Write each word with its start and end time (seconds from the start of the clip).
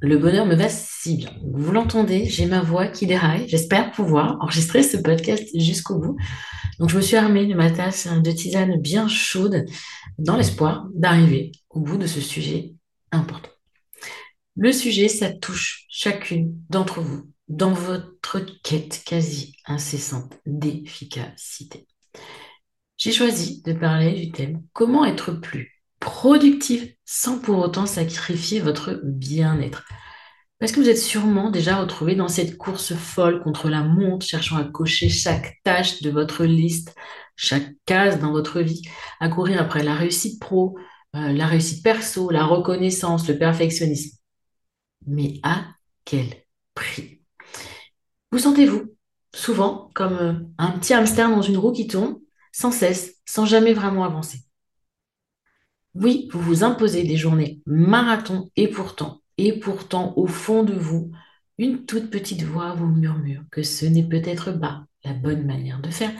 le 0.00 0.18
bonheur 0.18 0.46
me 0.46 0.54
va 0.54 0.68
si 0.68 1.16
bien. 1.16 1.32
Vous 1.52 1.72
l'entendez, 1.72 2.26
j'ai 2.26 2.46
ma 2.46 2.60
voix 2.60 2.86
qui 2.86 3.06
déraille. 3.06 3.48
J'espère 3.48 3.90
pouvoir 3.90 4.36
enregistrer 4.40 4.82
ce 4.82 4.96
podcast 4.96 5.48
jusqu'au 5.54 5.98
bout. 5.98 6.16
Donc, 6.78 6.90
je 6.90 6.96
me 6.96 7.00
suis 7.00 7.16
armée 7.16 7.46
de 7.46 7.54
ma 7.54 7.70
tasse 7.70 8.06
de 8.06 8.30
tisane 8.30 8.80
bien 8.80 9.08
chaude 9.08 9.64
dans 10.18 10.36
l'espoir 10.36 10.86
d'arriver 10.94 11.52
au 11.70 11.80
bout 11.80 11.96
de 11.96 12.06
ce 12.06 12.20
sujet 12.20 12.74
important. 13.10 13.50
Le 14.56 14.72
sujet, 14.72 15.08
ça 15.08 15.32
touche 15.32 15.86
chacune 15.88 16.54
d'entre 16.70 17.00
vous 17.00 17.30
dans 17.48 17.72
votre 17.72 18.40
quête 18.62 19.02
quasi 19.04 19.56
incessante 19.66 20.38
d'efficacité. 20.46 21.86
J'ai 22.96 23.12
choisi 23.12 23.62
de 23.62 23.72
parler 23.72 24.12
du 24.12 24.30
thème 24.30 24.62
comment 24.72 25.04
être 25.04 25.32
plus 25.32 25.77
productive 26.00 26.92
sans 27.04 27.38
pour 27.38 27.58
autant 27.58 27.86
sacrifier 27.86 28.60
votre 28.60 29.00
bien-être. 29.02 29.84
Parce 30.58 30.72
que 30.72 30.80
vous 30.80 30.88
êtes 30.88 30.98
sûrement 30.98 31.50
déjà 31.50 31.76
retrouvé 31.76 32.16
dans 32.16 32.28
cette 32.28 32.58
course 32.58 32.94
folle 32.94 33.42
contre 33.42 33.68
la 33.68 33.82
montre, 33.82 34.26
cherchant 34.26 34.56
à 34.56 34.64
cocher 34.64 35.08
chaque 35.08 35.58
tâche 35.62 36.02
de 36.02 36.10
votre 36.10 36.44
liste, 36.44 36.94
chaque 37.36 37.68
case 37.86 38.18
dans 38.18 38.32
votre 38.32 38.60
vie, 38.60 38.82
à 39.20 39.28
courir 39.28 39.60
après 39.60 39.84
la 39.84 39.94
réussite 39.94 40.40
pro, 40.40 40.76
euh, 41.14 41.32
la 41.32 41.46
réussite 41.46 41.84
perso, 41.84 42.30
la 42.30 42.44
reconnaissance, 42.44 43.28
le 43.28 43.38
perfectionnisme. 43.38 44.18
Mais 45.06 45.38
à 45.44 45.64
quel 46.04 46.26
prix? 46.74 47.22
Vous 48.32 48.40
sentez-vous 48.40 48.94
souvent 49.32 49.90
comme 49.94 50.18
euh, 50.18 50.34
un 50.58 50.72
petit 50.72 50.92
hamster 50.92 51.30
dans 51.30 51.42
une 51.42 51.56
roue 51.56 51.72
qui 51.72 51.86
tourne 51.86 52.18
sans 52.50 52.72
cesse, 52.72 53.14
sans 53.26 53.46
jamais 53.46 53.74
vraiment 53.74 54.04
avancer? 54.04 54.47
Oui, 56.00 56.28
vous 56.32 56.40
vous 56.40 56.64
imposez 56.64 57.02
des 57.02 57.16
journées 57.16 57.60
marathon 57.66 58.50
et 58.56 58.68
pourtant, 58.68 59.20
et 59.36 59.58
pourtant, 59.58 60.14
au 60.16 60.26
fond 60.26 60.62
de 60.62 60.74
vous, 60.74 61.10
une 61.58 61.86
toute 61.86 62.10
petite 62.10 62.42
voix 62.42 62.74
vous 62.74 62.86
murmure 62.86 63.42
que 63.50 63.64
ce 63.64 63.84
n'est 63.84 64.08
peut-être 64.08 64.52
pas 64.52 64.84
la 65.04 65.12
bonne 65.12 65.44
manière 65.44 65.80
de 65.80 65.90
faire, 65.90 66.12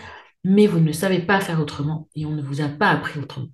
mais 0.43 0.67
vous 0.67 0.81
ne 0.81 0.91
savez 0.91 1.21
pas 1.21 1.41
faire 1.41 1.61
autrement 1.61 2.09
et 2.17 2.27
on 2.27 2.33
ne 2.33 2.43
vous 2.43 2.61
a 2.61 2.69
pas 2.69 2.91
appris 2.91 3.21
autrement. 3.21 3.51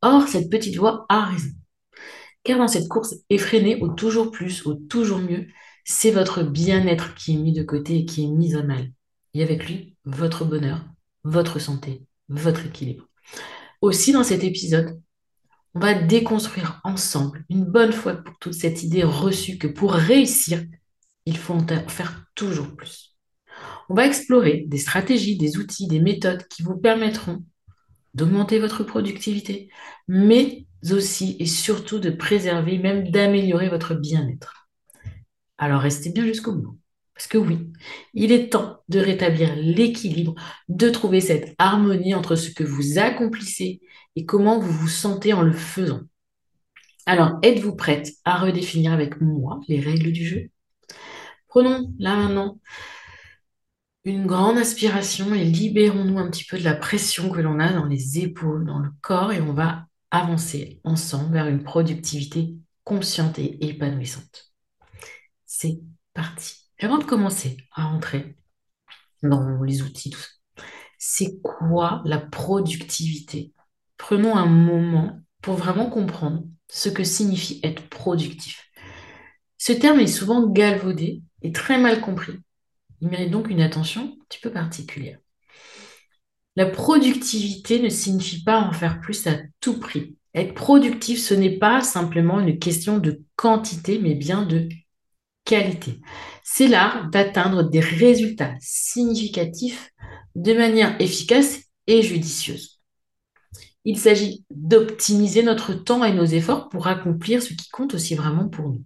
Or, 0.00 0.28
cette 0.28 0.50
petite 0.50 0.76
voix 0.76 1.04
a 1.10 1.26
raison. 1.26 1.50
Car 2.42 2.58
dans 2.58 2.68
cette 2.68 2.88
course 2.88 3.16
effrénée 3.28 3.76
au 3.82 3.88
toujours 3.88 4.30
plus, 4.30 4.64
au 4.66 4.74
toujours 4.74 5.18
mieux, 5.18 5.46
c'est 5.84 6.10
votre 6.10 6.42
bien-être 6.42 7.14
qui 7.14 7.34
est 7.34 7.38
mis 7.38 7.52
de 7.52 7.62
côté 7.62 7.98
et 7.98 8.04
qui 8.06 8.24
est 8.24 8.28
mis 8.30 8.54
à 8.54 8.62
mal. 8.62 8.92
Et 9.34 9.42
avec 9.42 9.66
lui, 9.66 9.94
votre 10.04 10.46
bonheur, 10.46 10.84
votre 11.22 11.58
santé, 11.58 12.02
votre 12.28 12.64
équilibre. 12.64 13.06
Aussi, 13.80 14.12
dans 14.12 14.24
cet 14.24 14.44
épisode, 14.44 15.00
on 15.74 15.80
va 15.80 15.94
déconstruire 15.94 16.80
ensemble, 16.84 17.44
une 17.50 17.64
bonne 17.64 17.92
fois 17.92 18.14
pour 18.14 18.38
toute 18.38 18.54
cette 18.54 18.82
idée 18.82 19.04
reçue 19.04 19.58
que 19.58 19.66
pour 19.66 19.92
réussir, 19.92 20.64
il 21.26 21.36
faut 21.36 21.54
en 21.54 21.66
faire 21.88 22.24
toujours 22.34 22.74
plus. 22.76 23.16
On 23.88 23.94
va 23.94 24.06
explorer 24.06 24.64
des 24.68 24.78
stratégies, 24.78 25.36
des 25.36 25.58
outils, 25.58 25.86
des 25.86 26.00
méthodes 26.00 26.46
qui 26.48 26.62
vous 26.62 26.76
permettront 26.76 27.44
d'augmenter 28.14 28.58
votre 28.58 28.84
productivité, 28.84 29.68
mais 30.08 30.66
aussi 30.90 31.36
et 31.38 31.46
surtout 31.46 31.98
de 31.98 32.10
préserver, 32.10 32.78
même 32.78 33.10
d'améliorer 33.10 33.68
votre 33.68 33.94
bien-être. 33.94 34.68
Alors 35.58 35.82
restez 35.82 36.10
bien 36.10 36.24
jusqu'au 36.24 36.52
bout. 36.52 36.78
Parce 37.16 37.28
que 37.28 37.38
oui, 37.38 37.72
il 38.12 38.30
est 38.30 38.50
temps 38.52 38.82
de 38.90 39.00
rétablir 39.00 39.56
l'équilibre, 39.56 40.34
de 40.68 40.90
trouver 40.90 41.22
cette 41.22 41.54
harmonie 41.56 42.14
entre 42.14 42.36
ce 42.36 42.50
que 42.50 42.62
vous 42.62 42.98
accomplissez 42.98 43.80
et 44.16 44.26
comment 44.26 44.58
vous 44.58 44.70
vous 44.70 44.88
sentez 44.88 45.32
en 45.32 45.40
le 45.40 45.52
faisant. 45.52 46.02
Alors, 47.06 47.38
êtes-vous 47.42 47.74
prête 47.74 48.10
à 48.26 48.38
redéfinir 48.38 48.92
avec 48.92 49.20
moi 49.22 49.60
les 49.66 49.80
règles 49.80 50.12
du 50.12 50.26
jeu? 50.26 50.50
Prenons 51.48 51.90
là 51.98 52.16
maintenant 52.16 52.60
une 54.04 54.26
grande 54.26 54.58
inspiration 54.58 55.34
et 55.34 55.44
libérons-nous 55.44 56.18
un 56.18 56.30
petit 56.30 56.44
peu 56.44 56.58
de 56.58 56.64
la 56.64 56.74
pression 56.74 57.30
que 57.30 57.40
l'on 57.40 57.58
a 57.58 57.72
dans 57.72 57.86
les 57.86 58.18
épaules, 58.18 58.66
dans 58.66 58.78
le 58.78 58.90
corps 59.00 59.32
et 59.32 59.40
on 59.40 59.54
va 59.54 59.86
avancer 60.10 60.80
ensemble 60.84 61.32
vers 61.32 61.48
une 61.48 61.64
productivité 61.64 62.54
consciente 62.84 63.38
et 63.38 63.66
épanouissante. 63.66 64.52
C'est 65.46 65.80
parti 66.12 66.65
avant 66.84 66.98
de 66.98 67.04
commencer 67.04 67.56
à 67.72 67.84
rentrer 67.84 68.36
dans 69.22 69.62
les 69.62 69.82
outils, 69.82 70.14
c'est 70.98 71.40
quoi 71.42 72.02
la 72.04 72.18
productivité? 72.18 73.52
Prenons 73.96 74.36
un 74.36 74.46
moment 74.46 75.20
pour 75.40 75.54
vraiment 75.54 75.88
comprendre 75.88 76.44
ce 76.68 76.88
que 76.88 77.04
signifie 77.04 77.60
être 77.62 77.88
productif. 77.88 78.70
Ce 79.58 79.72
terme 79.72 80.00
est 80.00 80.06
souvent 80.06 80.46
galvaudé 80.46 81.22
et 81.42 81.52
très 81.52 81.78
mal 81.78 82.00
compris. 82.00 82.38
Il 83.00 83.08
mérite 83.08 83.30
donc 83.30 83.48
une 83.48 83.62
attention 83.62 84.02
un 84.02 84.24
petit 84.28 84.40
peu 84.40 84.50
particulière. 84.50 85.18
La 86.56 86.66
productivité 86.66 87.80
ne 87.80 87.88
signifie 87.88 88.42
pas 88.42 88.60
en 88.60 88.72
faire 88.72 89.00
plus 89.00 89.26
à 89.26 89.38
tout 89.60 89.78
prix. 89.78 90.16
Être 90.34 90.54
productif, 90.54 91.18
ce 91.18 91.34
n'est 91.34 91.58
pas 91.58 91.82
simplement 91.82 92.40
une 92.40 92.58
question 92.58 92.98
de 92.98 93.22
quantité, 93.36 93.98
mais 93.98 94.14
bien 94.14 94.42
de 94.44 94.68
C'est 96.42 96.68
l'art 96.68 97.08
d'atteindre 97.10 97.62
des 97.62 97.80
résultats 97.80 98.54
significatifs 98.60 99.90
de 100.34 100.52
manière 100.52 101.00
efficace 101.00 101.60
et 101.86 102.02
judicieuse. 102.02 102.80
Il 103.84 103.98
s'agit 103.98 104.44
d'optimiser 104.50 105.42
notre 105.42 105.72
temps 105.72 106.04
et 106.04 106.12
nos 106.12 106.24
efforts 106.24 106.68
pour 106.68 106.88
accomplir 106.88 107.42
ce 107.42 107.54
qui 107.54 107.68
compte 107.70 107.94
aussi 107.94 108.14
vraiment 108.16 108.48
pour 108.48 108.68
nous. 108.68 108.84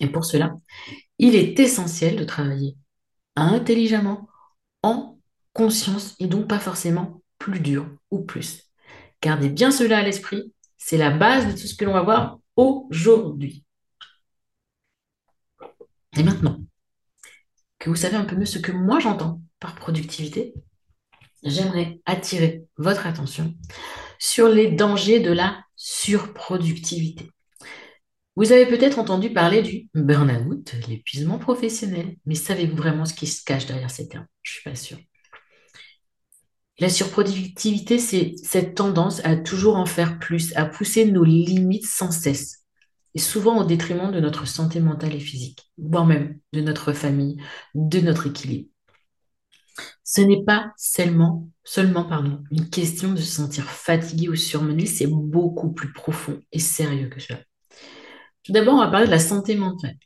Et 0.00 0.08
pour 0.08 0.24
cela, 0.24 0.54
il 1.18 1.36
est 1.36 1.58
essentiel 1.60 2.16
de 2.16 2.24
travailler 2.24 2.76
intelligemment, 3.36 4.28
en 4.82 5.18
conscience 5.52 6.16
et 6.18 6.26
donc 6.26 6.48
pas 6.48 6.58
forcément 6.58 7.22
plus 7.38 7.60
dur 7.60 7.88
ou 8.10 8.20
plus. 8.20 8.70
Gardez 9.22 9.48
bien 9.48 9.70
cela 9.70 9.98
à 9.98 10.02
l'esprit, 10.02 10.52
c'est 10.76 10.96
la 10.96 11.10
base 11.10 11.46
de 11.46 11.52
tout 11.52 11.66
ce 11.66 11.74
que 11.74 11.84
l'on 11.84 11.92
va 11.92 12.02
voir 12.02 12.38
aujourd'hui. 12.56 13.64
Et 16.16 16.22
maintenant 16.22 16.60
que 17.78 17.88
vous 17.88 17.96
savez 17.96 18.16
un 18.16 18.24
peu 18.24 18.36
mieux 18.36 18.46
ce 18.46 18.58
que 18.58 18.72
moi 18.72 19.00
j'entends 19.00 19.40
par 19.58 19.74
productivité, 19.74 20.54
j'aimerais 21.42 22.00
attirer 22.04 22.64
votre 22.76 23.06
attention 23.06 23.54
sur 24.18 24.48
les 24.48 24.70
dangers 24.70 25.20
de 25.20 25.32
la 25.32 25.64
surproductivité. 25.76 27.30
Vous 28.36 28.52
avez 28.52 28.66
peut-être 28.66 28.98
entendu 28.98 29.32
parler 29.32 29.62
du 29.62 29.88
burn-out, 29.94 30.74
l'épuisement 30.88 31.38
professionnel, 31.38 32.16
mais 32.26 32.34
savez-vous 32.34 32.76
vraiment 32.76 33.04
ce 33.04 33.14
qui 33.14 33.26
se 33.26 33.44
cache 33.44 33.66
derrière 33.66 33.90
ces 33.90 34.08
termes? 34.08 34.26
Je 34.42 34.50
ne 34.50 34.54
suis 34.54 34.70
pas 34.70 34.76
sûre. 34.76 34.98
La 36.78 36.88
surproductivité, 36.88 37.98
c'est 37.98 38.34
cette 38.42 38.74
tendance 38.74 39.20
à 39.24 39.36
toujours 39.36 39.76
en 39.76 39.84
faire 39.84 40.18
plus, 40.18 40.56
à 40.56 40.64
pousser 40.64 41.04
nos 41.04 41.24
limites 41.24 41.86
sans 41.86 42.10
cesse. 42.10 42.59
Et 43.14 43.18
souvent 43.18 43.58
au 43.58 43.64
détriment 43.64 44.12
de 44.12 44.20
notre 44.20 44.46
santé 44.46 44.80
mentale 44.80 45.14
et 45.14 45.20
physique, 45.20 45.70
voire 45.78 46.06
même 46.06 46.38
de 46.52 46.60
notre 46.60 46.92
famille, 46.92 47.36
de 47.74 48.00
notre 48.00 48.26
équilibre. 48.26 48.68
Ce 50.04 50.20
n'est 50.20 50.44
pas 50.44 50.72
seulement, 50.76 51.48
seulement 51.64 52.08
une 52.50 52.68
question 52.68 53.12
de 53.12 53.20
se 53.20 53.32
sentir 53.32 53.64
fatigué 53.64 54.28
ou 54.28 54.36
surmené, 54.36 54.86
c'est 54.86 55.06
beaucoup 55.06 55.72
plus 55.72 55.92
profond 55.92 56.40
et 56.52 56.58
sérieux 56.58 57.08
que 57.08 57.20
cela. 57.20 57.40
Tout 58.42 58.52
d'abord, 58.52 58.74
on 58.74 58.78
va 58.78 58.88
parler 58.88 59.06
de 59.06 59.10
la 59.10 59.18
santé 59.18 59.54
mentale. 59.54 59.96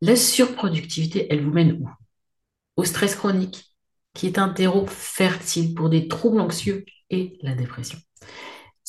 La 0.00 0.16
surproductivité, 0.16 1.26
elle 1.30 1.42
vous 1.42 1.52
mène 1.52 1.72
où? 1.80 1.88
Au 2.76 2.84
stress 2.84 3.14
chronique, 3.14 3.64
qui 4.14 4.26
est 4.26 4.38
un 4.38 4.48
terreau 4.48 4.86
fertile 4.86 5.74
pour 5.74 5.88
des 5.88 6.08
troubles 6.08 6.40
anxieux 6.40 6.84
et 7.10 7.38
la 7.42 7.54
dépression. 7.54 7.98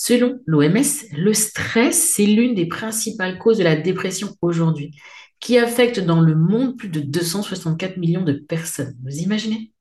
Selon 0.04 0.40
l'OMS, 0.48 0.82
le 1.16 1.32
stress, 1.32 2.14
c'est 2.16 2.26
l'une 2.26 2.56
des 2.56 2.66
principales 2.66 3.38
causes 3.38 3.60
de 3.60 3.64
la 3.64 3.76
dépression 3.76 4.36
aujourd'hui, 4.42 5.00
qui 5.40 5.60
affecte 5.60 6.00
dans 6.00 6.22
le 6.22 6.34
monde 6.34 6.76
plus 6.76 6.90
de 6.90 7.02
264 7.02 7.98
millions 7.98 8.24
de 8.24 8.34
personnes. 8.34 8.98
Vous 9.04 9.20
imaginez? 9.20 9.72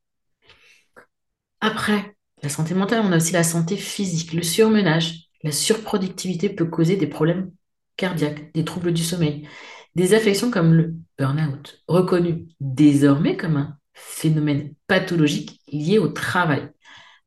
Après 1.63 2.15
la 2.43 2.51
santé 2.51 2.75
mentale, 2.75 3.01
on 3.03 3.13
a 3.13 3.17
aussi 3.17 3.33
la 3.33 3.43
santé 3.43 3.79
physique. 3.79 4.35
Le 4.35 4.43
surmenage, 4.43 5.31
la 5.43 5.53
surproductivité 5.53 6.51
peut 6.51 6.67
causer 6.67 6.97
des 6.97 7.07
problèmes 7.07 7.51
cardiaques, 7.97 8.53
des 8.53 8.67
troubles 8.67 8.93
du 8.93 9.03
sommeil, 9.03 9.49
des 9.95 10.13
affections 10.13 10.51
comme 10.51 10.75
le 10.75 10.97
burn-out, 11.19 11.83
reconnu 11.89 12.47
désormais 12.61 13.39
comme 13.39 13.57
un 13.57 13.79
phénomène 13.95 14.75
pathologique 14.87 15.63
lié 15.73 15.97
au 15.97 16.09
travail. 16.09 16.69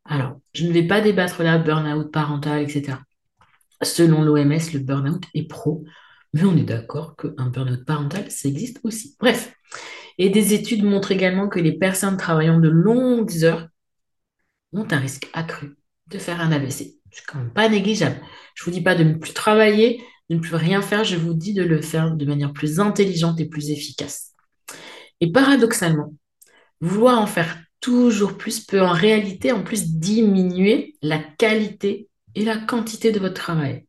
Alors, 0.05 0.39
je 0.53 0.65
ne 0.65 0.73
vais 0.73 0.87
pas 0.87 1.01
débattre 1.01 1.43
là 1.43 1.57
burn-out 1.57 2.11
parental, 2.11 2.61
etc. 2.61 2.97
Selon 3.81 4.21
l'OMS, 4.21 4.73
le 4.73 4.79
burn-out 4.79 5.23
est 5.33 5.47
pro, 5.47 5.83
mais 6.33 6.43
on 6.43 6.57
est 6.57 6.63
d'accord 6.63 7.15
qu'un 7.15 7.47
burn-out 7.47 7.85
parental, 7.85 8.29
ça 8.29 8.49
existe 8.49 8.79
aussi. 8.83 9.15
Bref, 9.19 9.53
et 10.17 10.29
des 10.29 10.53
études 10.53 10.83
montrent 10.83 11.11
également 11.11 11.47
que 11.47 11.59
les 11.59 11.71
personnes 11.71 12.17
travaillant 12.17 12.59
de 12.59 12.69
longues 12.69 13.43
heures 13.43 13.67
ont 14.73 14.87
un 14.91 14.99
risque 14.99 15.29
accru 15.33 15.75
de 16.07 16.17
faire 16.17 16.41
un 16.41 16.51
AVC. 16.51 16.95
C'est 17.11 17.25
quand 17.27 17.37
même 17.37 17.53
pas 17.53 17.69
négligeable. 17.69 18.19
Je 18.55 18.63
ne 18.63 18.65
vous 18.65 18.71
dis 18.71 18.83
pas 18.83 18.95
de 18.95 19.03
ne 19.03 19.13
plus 19.13 19.33
travailler, 19.33 20.03
de 20.29 20.35
ne 20.35 20.39
plus 20.39 20.55
rien 20.55 20.81
faire, 20.81 21.03
je 21.03 21.15
vous 21.15 21.33
dis 21.33 21.53
de 21.53 21.63
le 21.63 21.81
faire 21.81 22.11
de 22.11 22.25
manière 22.25 22.53
plus 22.53 22.79
intelligente 22.79 23.39
et 23.39 23.45
plus 23.45 23.69
efficace. 23.69 24.31
Et 25.19 25.31
paradoxalement, 25.31 26.13
vouloir 26.81 27.19
en 27.19 27.27
faire 27.27 27.57
toujours 27.83 28.37
plus 28.37 28.61
peut 28.61 28.81
en 28.81 28.93
réalité 28.93 29.51
en 29.51 29.61
plus 29.61 29.91
diminuer 29.91 30.95
la 31.01 31.19
qualité 31.19 32.07
et 32.33 32.45
la 32.45 32.57
quantité 32.57 33.11
de 33.11 33.19
votre 33.19 33.33
travail. 33.33 33.85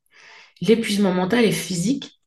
L'épuisement 0.60 1.12
mental 1.12 1.44
et 1.44 1.52
physique 1.52 2.20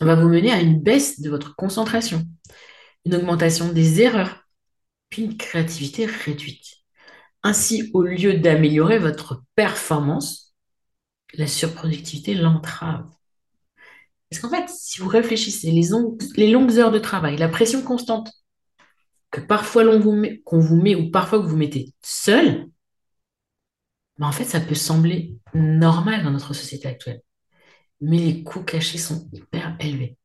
va 0.00 0.14
vous 0.14 0.28
mener 0.28 0.52
à 0.52 0.60
une 0.60 0.80
baisse 0.80 1.20
de 1.20 1.28
votre 1.30 1.56
concentration, 1.56 2.22
une 3.04 3.16
augmentation 3.16 3.72
des 3.72 4.02
erreurs, 4.02 4.44
puis 5.08 5.22
une 5.22 5.36
créativité 5.36 6.06
réduite. 6.06 6.76
Ainsi, 7.42 7.90
au 7.92 8.02
lieu 8.02 8.34
d'améliorer 8.34 9.00
votre 9.00 9.42
performance, 9.56 10.54
la 11.34 11.48
surproductivité 11.48 12.34
l'entrave. 12.34 13.10
Parce 14.30 14.40
qu'en 14.40 14.50
fait, 14.50 14.68
si 14.68 15.00
vous 15.00 15.08
réfléchissez, 15.08 15.72
les, 15.72 15.88
les 16.36 16.50
longues 16.52 16.78
heures 16.78 16.92
de 16.92 17.00
travail, 17.00 17.36
la 17.36 17.48
pression 17.48 17.82
constante 17.82 18.30
que 19.34 19.40
parfois 19.40 19.82
l'on 19.82 19.98
vous 19.98 20.12
met, 20.12 20.40
qu'on 20.44 20.60
vous 20.60 20.76
met 20.80 20.94
ou 20.94 21.10
parfois 21.10 21.40
que 21.40 21.46
vous 21.46 21.56
mettez 21.56 21.92
seul, 22.02 22.68
ben 24.16 24.28
en 24.28 24.32
fait, 24.32 24.44
ça 24.44 24.60
peut 24.60 24.76
sembler 24.76 25.34
normal 25.54 26.22
dans 26.22 26.30
notre 26.30 26.54
société 26.54 26.86
actuelle. 26.86 27.20
Mais 28.00 28.18
les 28.18 28.44
coûts 28.44 28.62
cachés 28.62 28.96
sont 28.96 29.28
hyper 29.32 29.76
élevés. 29.80 30.16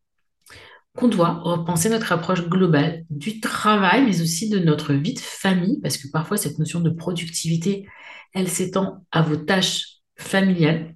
Qu'on 0.95 1.07
doit 1.07 1.39
repenser 1.41 1.89
notre 1.89 2.11
approche 2.11 2.47
globale 2.47 3.03
du 3.09 3.39
travail, 3.39 4.05
mais 4.05 4.21
aussi 4.21 4.47
de 4.47 4.59
notre 4.59 4.93
vie 4.93 5.15
de 5.15 5.19
famille, 5.19 5.79
parce 5.81 5.97
que 5.97 6.07
parfois 6.11 6.37
cette 6.37 6.59
notion 6.59 6.79
de 6.79 6.91
productivité, 6.91 7.87
elle 8.35 8.47
s'étend 8.47 9.07
à 9.11 9.23
vos 9.23 9.37
tâches 9.37 10.01
familiales 10.17 10.95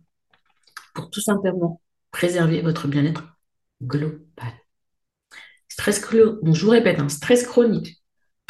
pour 0.93 1.09
tout 1.09 1.21
simplement 1.21 1.81
préserver 2.11 2.61
votre 2.61 2.87
bien-être 2.87 3.23
global. 3.81 4.53
Stress, 5.67 5.99
je 6.11 6.63
vous 6.63 6.69
répète, 6.69 6.99
un 6.99 7.05
hein, 7.05 7.09
stress 7.09 7.47
chronique, 7.47 8.02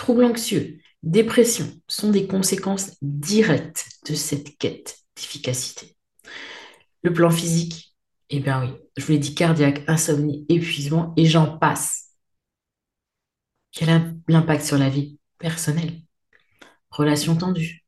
Troubles 0.04 0.26
anxieux, 0.26 0.82
dépression 1.02 1.66
sont 1.88 2.10
des 2.10 2.28
conséquences 2.28 2.98
directes 3.02 3.88
de 4.06 4.14
cette 4.16 4.58
quête 4.58 4.98
d'efficacité. 5.16 5.96
Le 7.04 7.14
plan 7.14 7.30
physique, 7.30 7.96
eh 8.30 8.42
bien 8.42 8.62
oui, 8.62 8.74
je 8.98 9.06
vous 9.06 9.14
l'ai 9.14 9.18
dit, 9.18 9.34
cardiaque, 9.34 9.82
insomnie, 9.88 10.46
épuisement, 10.50 11.14
et 11.16 11.26
j'en 11.26 11.58
passe. 11.58 12.10
Quel 13.72 13.88
est 13.88 14.02
l'impact 14.28 14.66
sur 14.66 14.78
la 14.78 14.90
vie 14.90 15.20
personnelle? 15.38 16.02
Relations 16.90 17.38
tendues, 17.38 17.86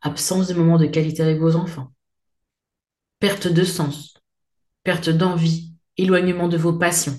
absence 0.00 0.48
de 0.48 0.54
moments 0.54 0.78
de 0.78 0.86
qualité 0.86 1.22
avec 1.22 1.38
vos 1.38 1.54
enfants, 1.54 1.92
perte 3.20 3.46
de 3.46 3.62
sens, 3.62 4.14
perte 4.82 5.08
d'envie, 5.08 5.72
éloignement 5.98 6.48
de 6.48 6.56
vos 6.56 6.72
passions. 6.72 7.16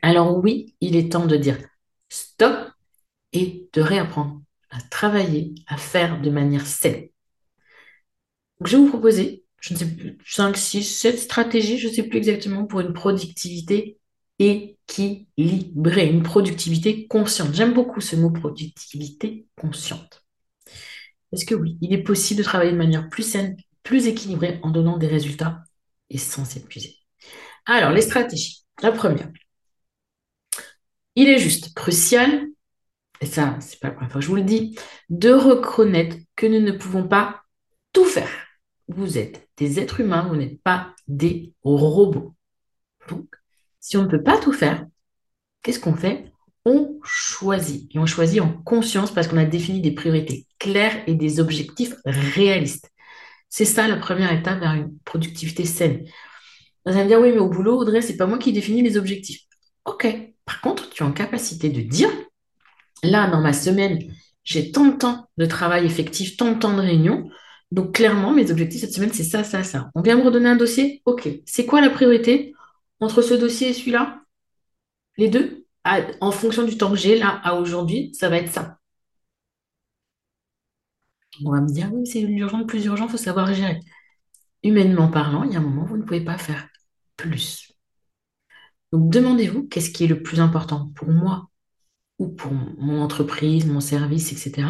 Alors 0.00 0.38
oui, 0.38 0.76
il 0.80 0.94
est 0.94 1.10
temps 1.10 1.26
de 1.26 1.36
dire 1.36 1.58
stop 2.08 2.70
et 3.32 3.68
de 3.72 3.80
réapprendre 3.80 4.42
à 4.70 4.80
travailler, 4.80 5.54
à 5.66 5.76
faire 5.76 6.20
de 6.20 6.30
manière 6.30 6.66
saine. 6.66 7.08
je 8.64 8.76
vais 8.76 8.82
vous 8.82 8.88
proposer, 8.88 9.44
je 9.60 9.74
ne 9.74 9.78
sais 9.78 9.86
plus, 9.86 10.18
5, 10.26 10.56
6, 10.56 10.82
7 10.84 11.18
stratégies, 11.18 11.78
je 11.78 11.88
ne 11.88 11.92
sais 11.92 12.02
plus 12.04 12.18
exactement, 12.18 12.64
pour 12.66 12.80
une 12.80 12.92
productivité 12.92 13.98
équilibrée, 14.38 16.08
une 16.08 16.22
productivité 16.22 17.06
consciente. 17.06 17.54
J'aime 17.54 17.74
beaucoup 17.74 18.00
ce 18.00 18.16
mot 18.16 18.30
productivité 18.30 19.46
consciente. 19.56 20.24
Parce 21.30 21.44
que 21.44 21.54
oui, 21.54 21.78
il 21.80 21.92
est 21.92 22.02
possible 22.02 22.38
de 22.38 22.44
travailler 22.44 22.72
de 22.72 22.76
manière 22.76 23.08
plus 23.08 23.22
saine, 23.22 23.56
plus 23.82 24.06
équilibrée 24.06 24.58
en 24.62 24.70
donnant 24.70 24.98
des 24.98 25.06
résultats 25.06 25.62
et 26.10 26.18
sans 26.18 26.44
s'épuiser. 26.44 26.96
Alors, 27.66 27.90
les 27.90 28.02
stratégies. 28.02 28.64
La 28.82 28.92
première. 28.92 29.30
Il 31.14 31.28
est 31.28 31.38
juste 31.38 31.74
crucial 31.74 32.46
et 33.20 33.26
ça, 33.26 33.56
c'est 33.60 33.80
pas 33.80 33.88
la 33.88 33.94
première 33.94 34.12
fois 34.12 34.20
que 34.20 34.24
je 34.24 34.30
vous 34.30 34.36
le 34.36 34.42
dis, 34.42 34.76
de 35.08 35.30
reconnaître 35.30 36.16
que 36.34 36.46
nous 36.46 36.60
ne 36.60 36.72
pouvons 36.72 37.06
pas 37.06 37.42
tout 37.92 38.04
faire. 38.04 38.30
Vous 38.88 39.18
êtes 39.18 39.48
des 39.56 39.80
êtres 39.80 40.00
humains, 40.00 40.26
vous 40.28 40.36
n'êtes 40.36 40.62
pas 40.62 40.94
des 41.08 41.52
robots. 41.62 42.34
Donc, 43.08 43.26
si 43.80 43.96
on 43.96 44.02
ne 44.02 44.08
peut 44.08 44.22
pas 44.22 44.38
tout 44.38 44.52
faire, 44.52 44.84
qu'est-ce 45.62 45.80
qu'on 45.80 45.94
fait? 45.94 46.30
On 46.64 46.98
choisit. 47.02 47.88
Et 47.94 47.98
on 47.98 48.06
choisit 48.06 48.40
en 48.40 48.52
conscience 48.64 49.12
parce 49.12 49.28
qu'on 49.28 49.38
a 49.38 49.44
défini 49.44 49.80
des 49.80 49.92
priorités 49.92 50.46
claires 50.58 51.02
et 51.06 51.14
des 51.14 51.40
objectifs 51.40 51.94
réalistes. 52.04 52.90
C'est 53.48 53.64
ça 53.64 53.88
la 53.88 53.96
première 53.96 54.32
étape 54.32 54.60
vers 54.60 54.74
une 54.74 54.98
productivité 55.04 55.64
saine. 55.64 56.04
Vous 56.84 56.92
allez 56.92 57.04
me 57.04 57.08
dire, 57.08 57.20
oui, 57.20 57.32
mais 57.32 57.38
au 57.38 57.48
boulot, 57.48 57.78
Audrey, 57.78 58.02
c'est 58.02 58.16
pas 58.16 58.26
moi 58.26 58.38
qui 58.38 58.52
définis 58.52 58.82
les 58.82 58.96
objectifs. 58.96 59.42
Ok. 59.84 60.06
Par 60.44 60.60
contre, 60.60 60.90
tu 60.90 61.02
es 61.02 61.06
en 61.06 61.12
capacité 61.12 61.68
de 61.68 61.80
dire, 61.80 62.10
Là, 63.02 63.30
dans 63.30 63.40
ma 63.40 63.52
semaine, 63.52 64.12
j'ai 64.44 64.72
tant 64.72 64.86
de 64.86 64.96
temps 64.96 65.28
de 65.36 65.46
travail 65.46 65.86
effectif, 65.86 66.36
tant 66.36 66.52
de 66.52 66.58
temps 66.58 66.74
de 66.74 66.80
réunion. 66.80 67.28
Donc, 67.72 67.94
clairement, 67.94 68.32
mes 68.32 68.50
objectifs 68.50 68.80
cette 68.80 68.94
semaine, 68.94 69.12
c'est 69.12 69.24
ça, 69.24 69.44
ça, 69.44 69.64
ça. 69.64 69.90
On 69.94 70.02
vient 70.02 70.16
me 70.16 70.22
redonner 70.22 70.48
un 70.48 70.56
dossier? 70.56 71.02
Ok. 71.04 71.28
C'est 71.44 71.66
quoi 71.66 71.80
la 71.80 71.90
priorité 71.90 72.54
entre 73.00 73.22
ce 73.22 73.34
dossier 73.34 73.70
et 73.70 73.72
celui-là? 73.72 74.22
Les 75.16 75.28
deux? 75.28 75.66
En 76.20 76.32
fonction 76.32 76.64
du 76.64 76.76
temps 76.76 76.90
que 76.90 76.96
j'ai, 76.96 77.18
là, 77.18 77.40
à 77.44 77.54
aujourd'hui, 77.54 78.12
ça 78.14 78.28
va 78.28 78.38
être 78.38 78.52
ça. 78.52 78.78
On 81.44 81.52
va 81.52 81.60
me 81.60 81.68
dire, 81.68 81.92
oui, 81.92 82.06
c'est 82.06 82.20
urgent, 82.22 82.64
plus 82.64 82.84
urgent, 82.86 83.06
il 83.06 83.10
faut 83.10 83.16
savoir 83.16 83.52
gérer. 83.52 83.80
Humainement 84.62 85.08
parlant, 85.08 85.44
il 85.44 85.52
y 85.52 85.56
a 85.56 85.58
un 85.58 85.62
moment 85.62 85.82
où 85.82 85.86
vous 85.86 85.96
ne 85.98 86.02
pouvez 86.02 86.24
pas 86.24 86.38
faire 86.38 86.68
plus. 87.16 87.72
Donc, 88.92 89.10
demandez-vous 89.10 89.68
qu'est-ce 89.68 89.90
qui 89.90 90.04
est 90.04 90.08
le 90.08 90.22
plus 90.22 90.40
important 90.40 90.90
pour 90.94 91.08
moi 91.08 91.50
ou 92.18 92.28
pour 92.28 92.52
mon 92.52 93.02
entreprise, 93.02 93.66
mon 93.66 93.80
service, 93.80 94.32
etc. 94.32 94.68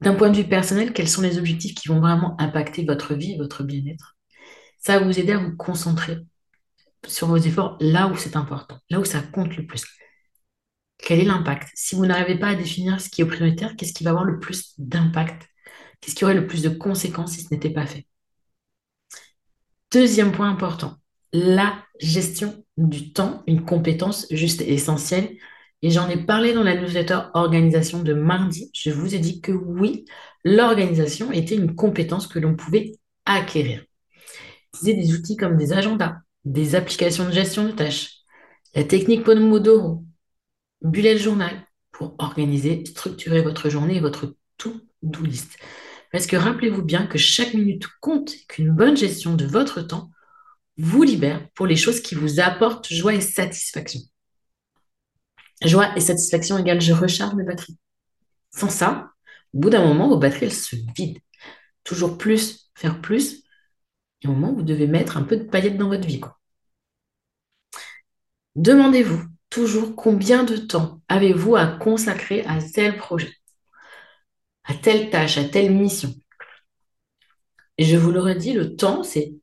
D'un 0.00 0.14
point 0.14 0.30
de 0.30 0.36
vue 0.36 0.48
personnel, 0.48 0.92
quels 0.92 1.08
sont 1.08 1.22
les 1.22 1.38
objectifs 1.38 1.74
qui 1.74 1.88
vont 1.88 2.00
vraiment 2.00 2.38
impacter 2.40 2.84
votre 2.84 3.14
vie 3.14 3.36
votre 3.38 3.62
bien-être? 3.62 4.16
Ça 4.78 4.98
va 4.98 5.04
vous 5.04 5.18
aider 5.18 5.32
à 5.32 5.38
vous 5.38 5.56
concentrer 5.56 6.18
sur 7.06 7.26
vos 7.26 7.36
efforts 7.36 7.76
là 7.80 8.08
où 8.08 8.16
c'est 8.16 8.36
important, 8.36 8.78
là 8.90 9.00
où 9.00 9.04
ça 9.04 9.20
compte 9.20 9.56
le 9.56 9.66
plus. 9.66 9.84
Quel 10.98 11.20
est 11.20 11.24
l'impact? 11.24 11.68
Si 11.74 11.94
vous 11.94 12.06
n'arrivez 12.06 12.38
pas 12.38 12.48
à 12.48 12.54
définir 12.54 13.00
ce 13.00 13.08
qui 13.08 13.22
est 13.22 13.26
prioritaire, 13.26 13.76
qu'est-ce 13.76 13.92
qui 13.92 14.04
va 14.04 14.10
avoir 14.10 14.24
le 14.24 14.38
plus 14.38 14.74
d'impact? 14.78 15.48
Qu'est-ce 16.00 16.14
qui 16.14 16.24
aurait 16.24 16.34
le 16.34 16.46
plus 16.46 16.62
de 16.62 16.68
conséquences 16.68 17.32
si 17.32 17.42
ce 17.42 17.52
n'était 17.52 17.70
pas 17.70 17.86
fait? 17.86 18.06
Deuxième 19.90 20.32
point 20.32 20.50
important, 20.50 20.96
la 21.32 21.84
gestion 22.00 22.63
du 22.76 23.12
temps, 23.12 23.42
une 23.46 23.64
compétence 23.64 24.26
juste 24.30 24.60
essentielle. 24.62 25.36
Et 25.82 25.90
j'en 25.90 26.08
ai 26.08 26.16
parlé 26.16 26.54
dans 26.54 26.62
la 26.62 26.76
newsletter 26.76 27.20
organisation 27.34 28.02
de 28.02 28.14
mardi. 28.14 28.70
Je 28.74 28.90
vous 28.90 29.14
ai 29.14 29.18
dit 29.18 29.40
que 29.40 29.52
oui, 29.52 30.06
l'organisation 30.44 31.30
était 31.30 31.56
une 31.56 31.74
compétence 31.74 32.26
que 32.26 32.38
l'on 32.38 32.56
pouvait 32.56 32.92
acquérir. 33.26 33.84
Utiliser 34.74 35.00
des 35.00 35.14
outils 35.14 35.36
comme 35.36 35.56
des 35.56 35.72
agendas, 35.72 36.16
des 36.44 36.74
applications 36.74 37.26
de 37.26 37.32
gestion 37.32 37.64
de 37.64 37.72
tâches, 37.72 38.22
la 38.74 38.84
technique 38.84 39.24
Pomodoro, 39.24 40.04
bullet 40.82 41.18
journal 41.18 41.66
pour 41.92 42.16
organiser, 42.18 42.82
structurer 42.86 43.42
votre 43.42 43.68
journée 43.68 43.96
et 43.96 44.00
votre 44.00 44.34
to-do 44.56 45.22
list. 45.22 45.56
Parce 46.10 46.26
que 46.26 46.36
rappelez-vous 46.36 46.82
bien 46.82 47.06
que 47.06 47.18
chaque 47.18 47.54
minute 47.54 47.86
compte 48.00 48.34
et 48.34 48.44
qu'une 48.48 48.70
bonne 48.70 48.96
gestion 48.96 49.34
de 49.34 49.46
votre 49.46 49.82
temps 49.82 50.10
vous 50.76 51.02
libère 51.02 51.48
pour 51.54 51.66
les 51.66 51.76
choses 51.76 52.00
qui 52.00 52.14
vous 52.14 52.40
apportent 52.40 52.92
joie 52.92 53.14
et 53.14 53.20
satisfaction. 53.20 54.00
Joie 55.62 55.96
et 55.96 56.00
satisfaction 56.00 56.58
égale 56.58 56.80
je 56.80 56.92
recharge 56.92 57.34
mes 57.34 57.44
batteries. 57.44 57.78
Sans 58.50 58.70
ça, 58.70 59.12
au 59.52 59.58
bout 59.58 59.70
d'un 59.70 59.86
moment, 59.86 60.08
vos 60.08 60.18
batteries, 60.18 60.46
elles 60.46 60.52
se 60.52 60.76
vident. 60.96 61.20
Toujours 61.84 62.18
plus, 62.18 62.70
faire 62.74 63.00
plus. 63.00 63.44
Et 64.22 64.26
au 64.26 64.32
moment 64.32 64.52
où 64.52 64.56
vous 64.56 64.62
devez 64.62 64.86
mettre 64.86 65.16
un 65.16 65.22
peu 65.22 65.36
de 65.36 65.44
paillettes 65.44 65.76
dans 65.76 65.88
votre 65.88 66.06
vie. 66.06 66.20
Demandez-vous 68.56 69.22
toujours 69.50 69.94
combien 69.94 70.44
de 70.44 70.56
temps 70.56 71.00
avez-vous 71.08 71.56
à 71.56 71.66
consacrer 71.66 72.44
à 72.46 72.58
tel 72.60 72.96
projet, 72.96 73.32
à 74.64 74.74
telle 74.74 75.10
tâche, 75.10 75.38
à 75.38 75.44
telle 75.44 75.72
mission. 75.72 76.14
Et 77.78 77.84
je 77.84 77.96
vous 77.96 78.12
l'aurais 78.12 78.36
dit, 78.36 78.52
le 78.52 78.76
temps, 78.76 79.02
c'est 79.02 79.34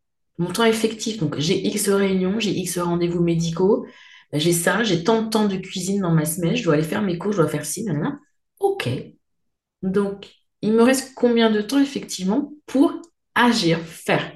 mon 0.42 0.52
temps 0.52 0.66
effectif. 0.66 1.20
Donc, 1.20 1.38
j'ai 1.38 1.68
X 1.68 1.90
réunions, 1.90 2.40
j'ai 2.40 2.52
X 2.52 2.80
rendez-vous 2.80 3.22
médicaux, 3.22 3.86
j'ai 4.34 4.54
ça, 4.54 4.84
j'ai 4.84 5.04
tant 5.04 5.22
de 5.22 5.30
temps 5.30 5.48
de 5.48 5.58
cuisine 5.58 6.02
dans 6.02 6.12
ma 6.12 6.26
semaine, 6.26 6.56
je 6.56 6.64
dois 6.64 6.74
aller 6.74 6.84
faire 6.84 7.04
mes 7.04 7.18
cours, 7.18 7.32
je 7.32 7.38
dois 7.38 7.48
faire 7.48 7.66
ci, 7.66 7.84
nanana. 7.84 8.20
Ok. 8.60 8.90
Donc, 9.84 10.30
il 10.62 10.74
me 10.74 10.82
reste 10.82 11.14
combien 11.16 11.52
de 11.52 11.62
temps 11.62 11.80
effectivement 11.80 12.54
pour 12.66 12.94
agir, 13.36 13.80
faire? 13.80 14.36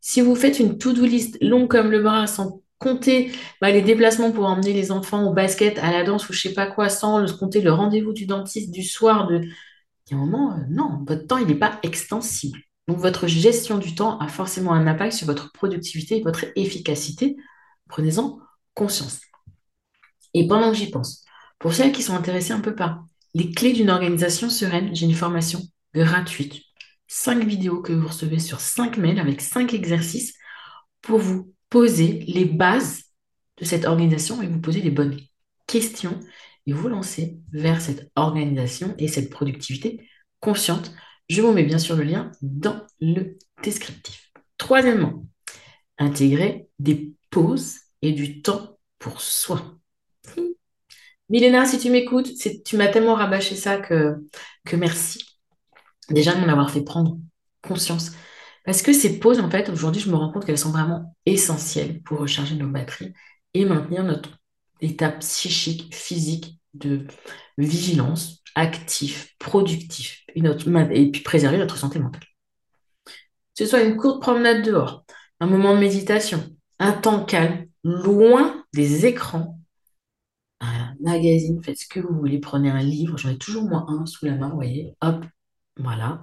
Si 0.00 0.20
vous 0.20 0.36
faites 0.36 0.58
une 0.58 0.78
to-do 0.78 1.04
list 1.04 1.38
longue 1.40 1.68
comme 1.68 1.90
le 1.90 2.02
bras 2.02 2.26
sans 2.26 2.62
compter 2.78 3.32
bah, 3.62 3.70
les 3.70 3.82
déplacements 3.82 4.32
pour 4.32 4.44
emmener 4.44 4.74
les 4.74 4.92
enfants 4.92 5.26
au 5.26 5.32
basket, 5.32 5.78
à 5.78 5.90
la 5.90 6.04
danse 6.04 6.28
ou 6.28 6.34
je 6.34 6.42
sais 6.42 6.52
pas 6.52 6.66
quoi, 6.66 6.90
sans 6.90 7.24
compter 7.38 7.62
le 7.62 7.72
rendez-vous 7.72 8.12
du 8.12 8.26
dentiste 8.26 8.70
du 8.70 8.82
soir, 8.82 9.26
de... 9.26 9.40
il 9.40 10.10
y 10.10 10.14
a 10.14 10.16
un 10.16 10.20
moment, 10.20 10.52
euh, 10.52 10.60
non, 10.68 11.02
votre 11.06 11.26
temps, 11.26 11.38
il 11.38 11.46
n'est 11.46 11.54
pas 11.54 11.80
extensible. 11.82 12.58
Donc, 12.88 12.98
votre 12.98 13.26
gestion 13.26 13.78
du 13.78 13.94
temps 13.94 14.18
a 14.18 14.28
forcément 14.28 14.72
un 14.72 14.86
impact 14.86 15.12
sur 15.12 15.26
votre 15.26 15.52
productivité 15.52 16.18
et 16.18 16.22
votre 16.22 16.44
efficacité. 16.54 17.36
Prenez-en 17.88 18.38
conscience. 18.74 19.20
Et 20.34 20.46
pendant 20.46 20.70
que 20.70 20.76
j'y 20.76 20.90
pense, 20.90 21.24
pour 21.58 21.74
celles 21.74 21.92
qui 21.92 22.02
sont 22.02 22.14
intéressées 22.14 22.52
un 22.52 22.60
peu 22.60 22.74
par 22.74 23.04
les 23.34 23.50
clés 23.50 23.72
d'une 23.72 23.90
organisation 23.90 24.50
sereine, 24.50 24.94
j'ai 24.94 25.06
une 25.06 25.14
formation 25.14 25.60
gratuite. 25.94 26.62
Cinq 27.08 27.44
vidéos 27.44 27.80
que 27.80 27.92
vous 27.92 28.08
recevez 28.08 28.38
sur 28.38 28.60
cinq 28.60 28.98
mails 28.98 29.20
avec 29.20 29.40
cinq 29.40 29.74
exercices 29.74 30.34
pour 31.00 31.18
vous 31.18 31.52
poser 31.70 32.24
les 32.26 32.44
bases 32.44 33.04
de 33.58 33.64
cette 33.64 33.84
organisation 33.84 34.42
et 34.42 34.46
vous 34.46 34.60
poser 34.60 34.82
les 34.82 34.90
bonnes 34.90 35.18
questions 35.66 36.18
et 36.66 36.72
vous 36.72 36.88
lancer 36.88 37.38
vers 37.52 37.80
cette 37.80 38.10
organisation 38.16 38.94
et 38.98 39.08
cette 39.08 39.30
productivité 39.30 40.08
consciente 40.40 40.92
je 41.28 41.42
vous 41.42 41.52
mets 41.52 41.64
bien 41.64 41.78
sûr 41.78 41.96
le 41.96 42.04
lien 42.04 42.30
dans 42.42 42.82
le 43.00 43.38
descriptif. 43.62 44.30
Troisièmement, 44.58 45.26
intégrer 45.98 46.68
des 46.78 47.14
pauses 47.30 47.76
et 48.02 48.12
du 48.12 48.42
temps 48.42 48.78
pour 48.98 49.20
soi. 49.20 49.78
Milena, 51.28 51.66
si 51.66 51.78
tu 51.78 51.90
m'écoutes, 51.90 52.30
tu 52.64 52.76
m'as 52.76 52.88
tellement 52.88 53.14
rabâché 53.14 53.56
ça 53.56 53.78
que, 53.78 54.16
que 54.64 54.76
merci. 54.76 55.38
Déjà 56.10 56.34
de 56.34 56.40
m'en 56.40 56.48
avoir 56.48 56.70
fait 56.70 56.82
prendre 56.82 57.18
conscience. 57.62 58.12
Parce 58.64 58.82
que 58.82 58.92
ces 58.92 59.18
pauses, 59.18 59.40
en 59.40 59.50
fait, 59.50 59.68
aujourd'hui, 59.68 60.00
je 60.00 60.10
me 60.10 60.16
rends 60.16 60.32
compte 60.32 60.44
qu'elles 60.44 60.58
sont 60.58 60.70
vraiment 60.72 61.16
essentielles 61.24 62.02
pour 62.02 62.18
recharger 62.18 62.54
nos 62.56 62.68
batteries 62.68 63.12
et 63.54 63.64
maintenir 63.64 64.04
notre 64.04 64.30
état 64.80 65.10
psychique, 65.10 65.94
physique 65.94 66.60
de 66.74 67.06
vigilance, 67.58 68.42
actif, 68.54 69.34
productif, 69.38 70.24
et 70.34 71.10
puis 71.10 71.22
préserver 71.22 71.58
notre 71.58 71.76
santé 71.76 71.98
mentale. 71.98 72.24
Que 73.04 73.64
ce 73.64 73.66
soit 73.66 73.82
une 73.82 73.96
courte 73.96 74.20
promenade 74.20 74.62
dehors, 74.62 75.04
un 75.40 75.46
moment 75.46 75.74
de 75.74 75.80
méditation, 75.80 76.44
un 76.78 76.92
temps 76.92 77.24
calme, 77.24 77.66
loin 77.84 78.64
des 78.74 79.06
écrans, 79.06 79.58
un 80.60 80.94
magazine, 81.00 81.62
faites 81.62 81.78
ce 81.78 81.88
que 81.88 82.00
vous 82.00 82.14
voulez, 82.14 82.38
prenez 82.38 82.70
un 82.70 82.82
livre, 82.82 83.16
j'en 83.16 83.30
ai 83.30 83.38
toujours 83.38 83.64
moi 83.64 83.86
un 83.88 84.06
sous 84.06 84.26
la 84.26 84.34
main, 84.34 84.48
vous 84.48 84.56
voyez, 84.56 84.94
hop, 85.00 85.24
voilà. 85.78 86.20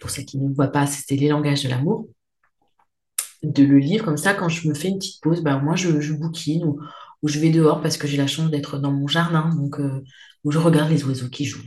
Pour 0.00 0.10
ceux 0.10 0.22
qui 0.22 0.38
ne 0.38 0.52
voient 0.52 0.68
pas, 0.68 0.86
c'était 0.86 1.16
les 1.16 1.28
langages 1.28 1.64
de 1.64 1.68
l'amour. 1.68 2.08
De 3.42 3.64
le 3.64 3.78
lire 3.78 4.04
comme 4.04 4.16
ça, 4.16 4.34
quand 4.34 4.48
je 4.48 4.68
me 4.68 4.74
fais 4.74 4.88
une 4.88 4.98
petite 4.98 5.22
pause, 5.22 5.42
ben 5.42 5.60
moi 5.60 5.76
je, 5.76 6.00
je 6.00 6.12
bouquine 6.12 6.64
ou, 6.64 6.80
ou 7.22 7.28
je 7.28 7.38
vais 7.38 7.50
dehors 7.50 7.80
parce 7.80 7.96
que 7.96 8.06
j'ai 8.06 8.16
la 8.16 8.26
chance 8.26 8.50
d'être 8.50 8.78
dans 8.78 8.92
mon 8.92 9.06
jardin, 9.06 9.50
donc 9.56 9.80
euh, 9.80 10.02
où 10.44 10.50
je 10.50 10.58
regarde 10.58 10.90
les 10.90 11.04
oiseaux 11.04 11.28
qui 11.28 11.44
jouent. 11.44 11.62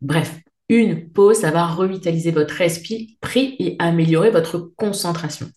Bref, 0.00 0.40
une 0.68 1.10
pause, 1.10 1.38
ça 1.38 1.50
va 1.50 1.66
revitaliser 1.66 2.30
votre 2.30 2.60
esprit 2.60 3.18
et 3.32 3.76
améliorer 3.78 4.30
votre 4.30 4.58
concentration. 4.76 5.48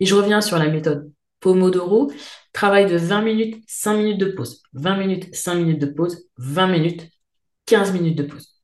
Et 0.00 0.06
je 0.06 0.14
reviens 0.14 0.40
sur 0.40 0.58
la 0.58 0.68
méthode 0.68 1.10
Pomodoro, 1.40 2.10
travail 2.52 2.86
de 2.90 2.96
20 2.96 3.22
minutes, 3.22 3.64
5 3.66 3.96
minutes 3.98 4.20
de 4.20 4.26
pause. 4.26 4.62
20 4.74 4.96
minutes, 4.96 5.34
5 5.34 5.54
minutes 5.56 5.80
de 5.80 5.86
pause, 5.86 6.28
20 6.38 6.68
minutes, 6.68 7.08
15 7.66 7.92
minutes 7.92 8.16
de 8.16 8.22
pause. 8.24 8.60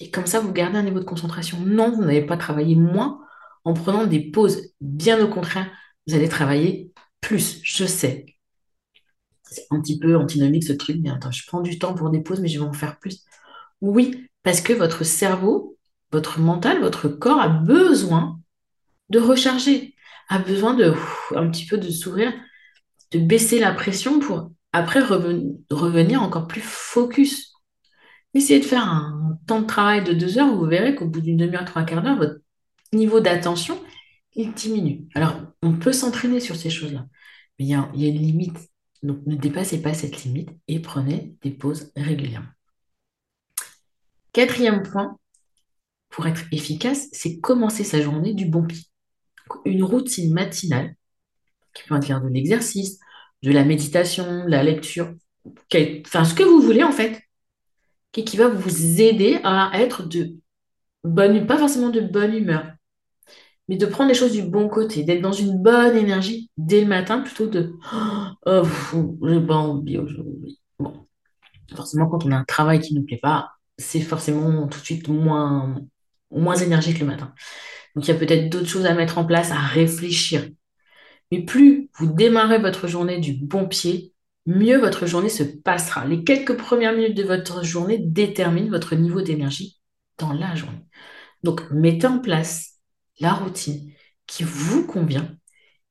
Et 0.00 0.10
comme 0.10 0.26
ça, 0.26 0.40
vous 0.40 0.52
gardez 0.52 0.78
un 0.78 0.82
niveau 0.82 1.00
de 1.00 1.04
concentration. 1.04 1.58
Non, 1.60 1.90
vous 1.90 2.02
n'allez 2.04 2.24
pas 2.24 2.36
travailler 2.36 2.76
moins 2.76 3.20
en 3.64 3.74
prenant 3.74 4.06
des 4.06 4.30
pauses. 4.30 4.72
Bien 4.80 5.22
au 5.24 5.28
contraire, 5.28 5.70
vous 6.06 6.14
allez 6.14 6.28
travailler 6.28 6.92
plus. 7.20 7.60
Je 7.62 7.84
sais, 7.84 8.26
c'est 9.44 9.66
un 9.70 9.80
petit 9.80 9.98
peu 9.98 10.16
antinomique 10.16 10.64
ce 10.64 10.72
truc, 10.72 10.98
mais 11.02 11.10
attends, 11.10 11.30
je 11.30 11.46
prends 11.46 11.60
du 11.60 11.78
temps 11.78 11.94
pour 11.94 12.10
des 12.10 12.20
pauses, 12.20 12.40
mais 12.40 12.48
je 12.48 12.58
vais 12.58 12.64
en 12.64 12.72
faire 12.72 12.98
plus. 12.98 13.24
Oui, 13.80 14.28
parce 14.42 14.60
que 14.60 14.72
votre 14.72 15.04
cerveau, 15.04 15.76
votre 16.12 16.40
mental, 16.40 16.80
votre 16.80 17.08
corps 17.08 17.40
a 17.40 17.48
besoin 17.48 18.40
de 19.10 19.18
recharger, 19.18 19.94
a 20.28 20.38
besoin 20.38 20.74
de 20.74 20.94
un 21.34 21.50
petit 21.50 21.66
peu 21.66 21.78
de 21.78 21.90
s'ouvrir, 21.90 22.32
de 23.10 23.18
baisser 23.18 23.58
la 23.58 23.72
pression 23.72 24.18
pour 24.18 24.50
après 24.72 25.00
revenir 25.00 26.22
encore 26.22 26.48
plus 26.48 26.62
focus. 26.62 27.52
Essayez 28.32 28.58
de 28.58 28.64
faire 28.64 28.88
un 28.88 29.38
temps 29.46 29.60
de 29.60 29.66
travail 29.66 30.02
de 30.02 30.12
deux 30.12 30.38
heures, 30.38 30.52
vous 30.52 30.66
verrez 30.66 30.96
qu'au 30.96 31.06
bout 31.06 31.20
d'une 31.20 31.36
demi-heure, 31.36 31.64
trois 31.64 31.84
quarts 31.84 32.02
d'heure, 32.02 32.16
votre 32.16 32.40
niveau 32.92 33.20
d'attention, 33.20 33.78
il 34.34 34.52
diminue. 34.52 35.06
Alors, 35.14 35.36
on 35.62 35.74
peut 35.74 35.92
s'entraîner 35.92 36.40
sur 36.40 36.56
ces 36.56 36.70
choses-là, 36.70 37.06
mais 37.58 37.66
il 37.66 37.70
y 37.70 37.74
a 37.74 38.08
une 38.08 38.18
limite. 38.18 38.58
Donc 39.04 39.18
ne 39.26 39.36
dépassez 39.36 39.82
pas 39.82 39.92
cette 39.92 40.24
limite 40.24 40.48
et 40.66 40.80
prenez 40.80 41.36
des 41.42 41.50
pauses 41.50 41.92
régulièrement. 41.94 42.48
Quatrième 44.32 44.82
point, 44.82 45.18
pour 46.08 46.26
être 46.26 46.44
efficace, 46.50 47.08
c'est 47.12 47.38
commencer 47.38 47.84
sa 47.84 48.00
journée 48.00 48.32
du 48.32 48.46
bon 48.46 48.66
pied. 48.66 48.82
Une 49.66 49.84
routine 49.84 50.32
matinale 50.32 50.96
qui 51.74 51.82
peut 51.82 51.94
inclure 51.94 52.22
de 52.22 52.28
l'exercice, 52.28 52.98
de 53.42 53.52
la 53.52 53.64
méditation, 53.64 54.46
de 54.46 54.50
la 54.50 54.62
lecture, 54.62 55.12
enfin 56.06 56.24
ce 56.24 56.34
que 56.34 56.42
vous 56.42 56.62
voulez 56.62 56.82
en 56.82 56.92
fait, 56.92 57.20
qui 58.12 58.36
va 58.38 58.48
vous 58.48 59.00
aider 59.02 59.38
à 59.44 59.70
être 59.74 60.08
de 60.08 60.36
bonne, 61.02 61.46
pas 61.46 61.58
forcément 61.58 61.90
de 61.90 62.00
bonne 62.00 62.32
humeur, 62.32 62.72
mais 63.68 63.76
de 63.76 63.86
prendre 63.86 64.08
les 64.08 64.14
choses 64.14 64.32
du 64.32 64.42
bon 64.42 64.68
côté, 64.68 65.04
d'être 65.04 65.22
dans 65.22 65.32
une 65.32 65.62
bonne 65.62 65.96
énergie 65.96 66.50
dès 66.56 66.80
le 66.80 66.86
matin 66.86 67.20
plutôt 67.20 67.46
de 67.46 67.74
oh, 68.46 68.62
j'ai 69.22 69.40
pas 69.40 69.56
envie 69.56 69.98
aujourd'hui. 69.98 70.60
Bon, 70.78 71.06
forcément, 71.74 72.08
quand 72.08 72.24
on 72.24 72.32
a 72.32 72.36
un 72.36 72.44
travail 72.44 72.80
qui 72.80 72.94
ne 72.94 73.00
nous 73.00 73.06
plaît 73.06 73.20
pas, 73.22 73.52
c'est 73.78 74.00
forcément 74.00 74.68
tout 74.68 74.78
de 74.78 74.84
suite 74.84 75.08
moins, 75.08 75.80
moins 76.30 76.56
énergique 76.56 77.00
le 77.00 77.06
matin. 77.06 77.32
Donc, 77.94 78.06
il 78.06 78.08
y 78.08 78.14
a 78.14 78.18
peut-être 78.18 78.50
d'autres 78.50 78.68
choses 78.68 78.86
à 78.86 78.94
mettre 78.94 79.18
en 79.18 79.24
place, 79.24 79.50
à 79.50 79.58
réfléchir. 79.58 80.48
Mais 81.30 81.42
plus 81.42 81.90
vous 81.98 82.12
démarrez 82.12 82.58
votre 82.58 82.86
journée 82.86 83.18
du 83.18 83.32
bon 83.32 83.66
pied, 83.66 84.12
mieux 84.46 84.78
votre 84.78 85.06
journée 85.06 85.28
se 85.28 85.42
passera. 85.42 86.04
Les 86.06 86.22
quelques 86.22 86.56
premières 86.56 86.92
minutes 86.92 87.16
de 87.16 87.24
votre 87.24 87.64
journée 87.64 87.98
déterminent 87.98 88.68
votre 88.70 88.94
niveau 88.94 89.22
d'énergie 89.22 89.80
dans 90.18 90.32
la 90.32 90.54
journée. 90.54 90.84
Donc, 91.42 91.70
mettez 91.70 92.06
en 92.06 92.18
place 92.18 92.73
la 93.20 93.34
routine 93.34 93.92
qui 94.26 94.44
vous 94.44 94.86
convient 94.86 95.36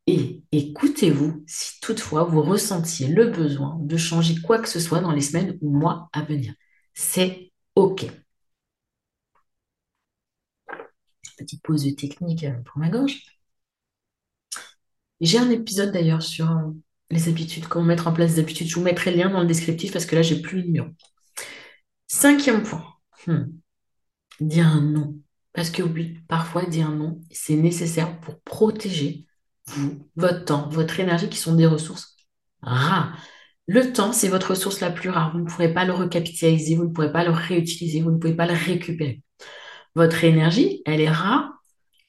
et 0.07 0.43
écoutez-vous 0.51 1.43
si 1.47 1.79
toutefois 1.81 2.23
vous 2.25 2.41
ressentiez 2.41 3.07
le 3.07 3.29
besoin 3.29 3.77
de 3.79 3.97
changer 3.97 4.35
quoi 4.41 4.59
que 4.59 4.67
ce 4.67 4.79
soit 4.79 4.99
dans 4.99 5.11
les 5.13 5.21
semaines 5.21 5.57
ou 5.61 5.69
mois 5.71 6.09
à 6.13 6.21
venir. 6.23 6.53
C'est 6.93 7.51
OK. 7.75 8.05
Petite 11.37 11.61
pause 11.63 11.95
technique 11.95 12.45
pour 12.65 12.77
ma 12.79 12.89
gorge. 12.89 13.23
J'ai 15.21 15.37
un 15.37 15.49
épisode 15.49 15.91
d'ailleurs 15.91 16.21
sur 16.21 16.51
euh, 16.51 16.71
les 17.09 17.29
habitudes, 17.29 17.67
comment 17.67 17.85
mettre 17.85 18.07
en 18.07 18.13
place 18.13 18.35
des 18.35 18.39
habitudes. 18.41 18.67
Je 18.67 18.75
vous 18.75 18.81
mettrai 18.81 19.11
le 19.11 19.17
lien 19.17 19.29
dans 19.29 19.41
le 19.41 19.47
descriptif 19.47 19.91
parce 19.93 20.05
que 20.05 20.15
là, 20.15 20.21
j'ai 20.21 20.41
plus 20.41 20.57
le 20.57 20.63
numéro. 20.65 20.87
Cinquième 22.07 22.63
point. 22.63 22.85
Hmm. 23.27 23.45
Un 24.41 24.81
non. 24.81 25.19
Parce 25.53 25.69
que 25.69 25.83
oui, 25.83 26.19
parfois 26.27 26.65
dire 26.65 26.89
non, 26.91 27.19
c'est 27.31 27.55
nécessaire 27.55 28.19
pour 28.19 28.41
protéger 28.41 29.27
vous, 29.67 30.09
votre 30.15 30.45
temps, 30.45 30.67
votre 30.69 30.99
énergie 30.99 31.29
qui 31.29 31.37
sont 31.37 31.55
des 31.55 31.67
ressources 31.67 32.15
rares. 32.61 33.17
Le 33.67 33.93
temps, 33.93 34.11
c'est 34.11 34.27
votre 34.27 34.51
ressource 34.51 34.81
la 34.81 34.91
plus 34.91 35.09
rare. 35.09 35.31
Vous 35.31 35.39
ne 35.39 35.45
pourrez 35.45 35.73
pas 35.73 35.85
le 35.85 35.93
recapitaliser, 35.93 36.75
vous 36.75 36.85
ne 36.85 36.89
pourrez 36.89 37.11
pas 37.11 37.23
le 37.23 37.31
réutiliser, 37.31 38.01
vous 38.01 38.11
ne 38.11 38.17
pouvez 38.17 38.35
pas 38.35 38.47
le 38.47 38.53
récupérer. 38.53 39.21
Votre 39.95 40.23
énergie, 40.23 40.81
elle 40.85 41.01
est 41.01 41.09
rare, 41.09 41.51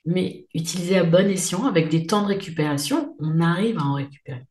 mais 0.06 0.46
utilisée 0.54 0.98
à 0.98 1.04
bon 1.04 1.30
escient 1.30 1.66
avec 1.66 1.90
des 1.90 2.06
temps 2.06 2.22
de 2.22 2.28
récupération, 2.28 3.14
on 3.20 3.40
arrive 3.40 3.78
à 3.78 3.82
en 3.84 3.94
récupérer. 3.94 4.46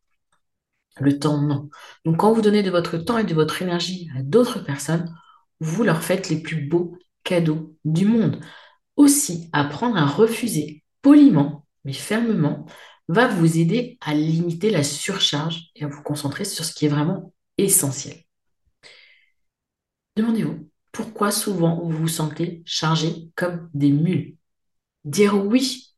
Le 1.00 1.18
temps, 1.18 1.42
non. 1.42 1.70
Donc, 2.06 2.18
quand 2.18 2.32
vous 2.32 2.42
donnez 2.42 2.62
de 2.62 2.70
votre 2.70 2.98
temps 2.98 3.18
et 3.18 3.24
de 3.24 3.34
votre 3.34 3.62
énergie 3.62 4.10
à 4.18 4.22
d'autres 4.22 4.60
personnes, 4.64 5.14
vous 5.60 5.84
leur 5.84 6.04
faites 6.04 6.30
les 6.30 6.42
plus 6.42 6.68
beaux 6.68 6.98
cadeaux 7.24 7.76
du 7.84 8.06
monde. 8.06 8.40
Aussi, 8.96 9.50
apprendre 9.54 9.98
à 9.98 10.06
refuser 10.06 10.84
poliment, 11.02 11.66
mais 11.86 11.94
fermement, 11.94 12.66
va 13.08 13.28
vous 13.28 13.58
aider 13.58 13.98
à 14.02 14.14
limiter 14.14 14.70
la 14.70 14.84
surcharge 14.84 15.72
et 15.76 15.84
à 15.84 15.88
vous 15.88 16.02
concentrer 16.04 16.46
sur 16.46 16.64
ce 16.64 16.74
qui 16.74 16.86
est 16.86 16.90
vraiment 16.90 17.34
essentiel. 17.58 18.24
Demandez-vous, 20.16 20.70
pourquoi 20.92 21.32
souvent 21.32 21.82
vous 21.84 21.98
vous 21.98 22.08
sentez 22.08 22.62
chargé 22.66 23.30
comme 23.36 23.70
des 23.74 23.92
mules 23.92 24.38
Dire 25.06 25.36
oui 25.36 25.94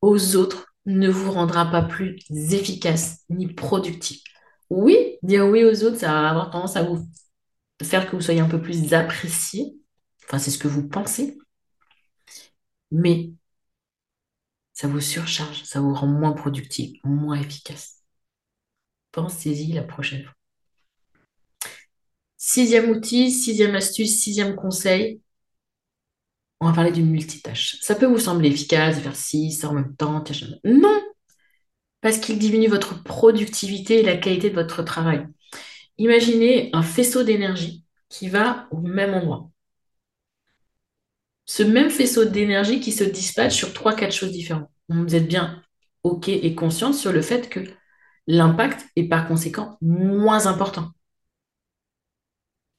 aux 0.00 0.36
autres 0.36 0.74
ne 0.86 1.08
vous 1.08 1.32
rendra 1.32 1.70
pas 1.70 1.82
plus 1.82 2.18
efficace 2.30 3.24
ni 3.30 3.52
productif. 3.52 4.22
Oui, 4.70 5.16
dire 5.22 5.46
oui 5.46 5.64
aux 5.64 5.84
autres, 5.84 5.98
ça 5.98 6.12
va 6.12 6.28
avoir 6.28 6.50
tendance 6.50 6.76
à 6.76 6.82
vous 6.82 7.06
faire 7.82 8.08
que 8.08 8.16
vous 8.16 8.22
soyez 8.22 8.40
un 8.40 8.48
peu 8.48 8.60
plus 8.60 8.92
apprécié. 8.92 9.74
Enfin, 10.24 10.38
c'est 10.38 10.50
ce 10.50 10.58
que 10.58 10.68
vous 10.68 10.86
pensez. 10.88 11.38
Mais 12.90 13.30
ça 14.72 14.88
vous 14.88 15.00
surcharge, 15.00 15.62
ça 15.64 15.80
vous 15.80 15.94
rend 15.94 16.06
moins 16.06 16.32
productif, 16.32 16.98
moins 17.04 17.40
efficace. 17.40 18.02
Pensez-y 19.12 19.72
la 19.72 19.82
prochaine 19.82 20.24
fois. 20.24 20.34
Sixième 22.36 22.90
outil, 22.90 23.30
sixième 23.30 23.74
astuce, 23.74 24.20
sixième 24.20 24.54
conseil, 24.54 25.20
on 26.60 26.66
va 26.66 26.72
parler 26.74 26.92
d'une 26.92 27.10
multitâche. 27.10 27.76
Ça 27.80 27.94
peut 27.94 28.06
vous 28.06 28.18
sembler 28.18 28.48
efficace 28.48 29.00
faire 29.00 29.16
six 29.16 29.64
en 29.64 29.72
même 29.74 29.94
temps. 29.96 30.22
Non, 30.64 31.00
parce 32.00 32.18
qu'il 32.18 32.38
diminue 32.38 32.68
votre 32.68 33.02
productivité 33.02 34.00
et 34.00 34.02
la 34.02 34.16
qualité 34.16 34.50
de 34.50 34.54
votre 34.54 34.82
travail. 34.82 35.26
Imaginez 35.98 36.70
un 36.72 36.82
faisceau 36.82 37.22
d'énergie 37.22 37.84
qui 38.08 38.28
va 38.28 38.68
au 38.70 38.80
même 38.80 39.14
endroit 39.14 39.50
ce 41.54 41.62
même 41.62 41.88
faisceau 41.88 42.24
d'énergie 42.24 42.80
qui 42.80 42.90
se 42.90 43.04
dispatche 43.04 43.54
sur 43.54 43.72
trois, 43.72 43.94
quatre 43.94 44.12
choses 44.12 44.32
différentes. 44.32 44.68
Vous 44.88 45.14
êtes 45.14 45.28
bien 45.28 45.62
OK 46.02 46.28
et 46.28 46.54
consciente 46.56 46.94
sur 46.94 47.12
le 47.12 47.22
fait 47.22 47.48
que 47.48 47.60
l'impact 48.26 48.84
est 48.96 49.06
par 49.06 49.28
conséquent 49.28 49.78
moins 49.80 50.46
important. 50.46 50.90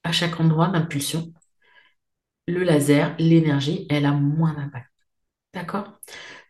À 0.04 0.12
chaque 0.12 0.42
endroit 0.42 0.68
d'impulsion, 0.68 1.32
le 2.50 2.66
laser, 2.66 3.16
l'énergie, 3.18 3.88
elle 3.90 4.06
a 4.06 4.12
moins 4.12 4.54
d'impact. 4.54 4.92
D'accord? 5.54 5.98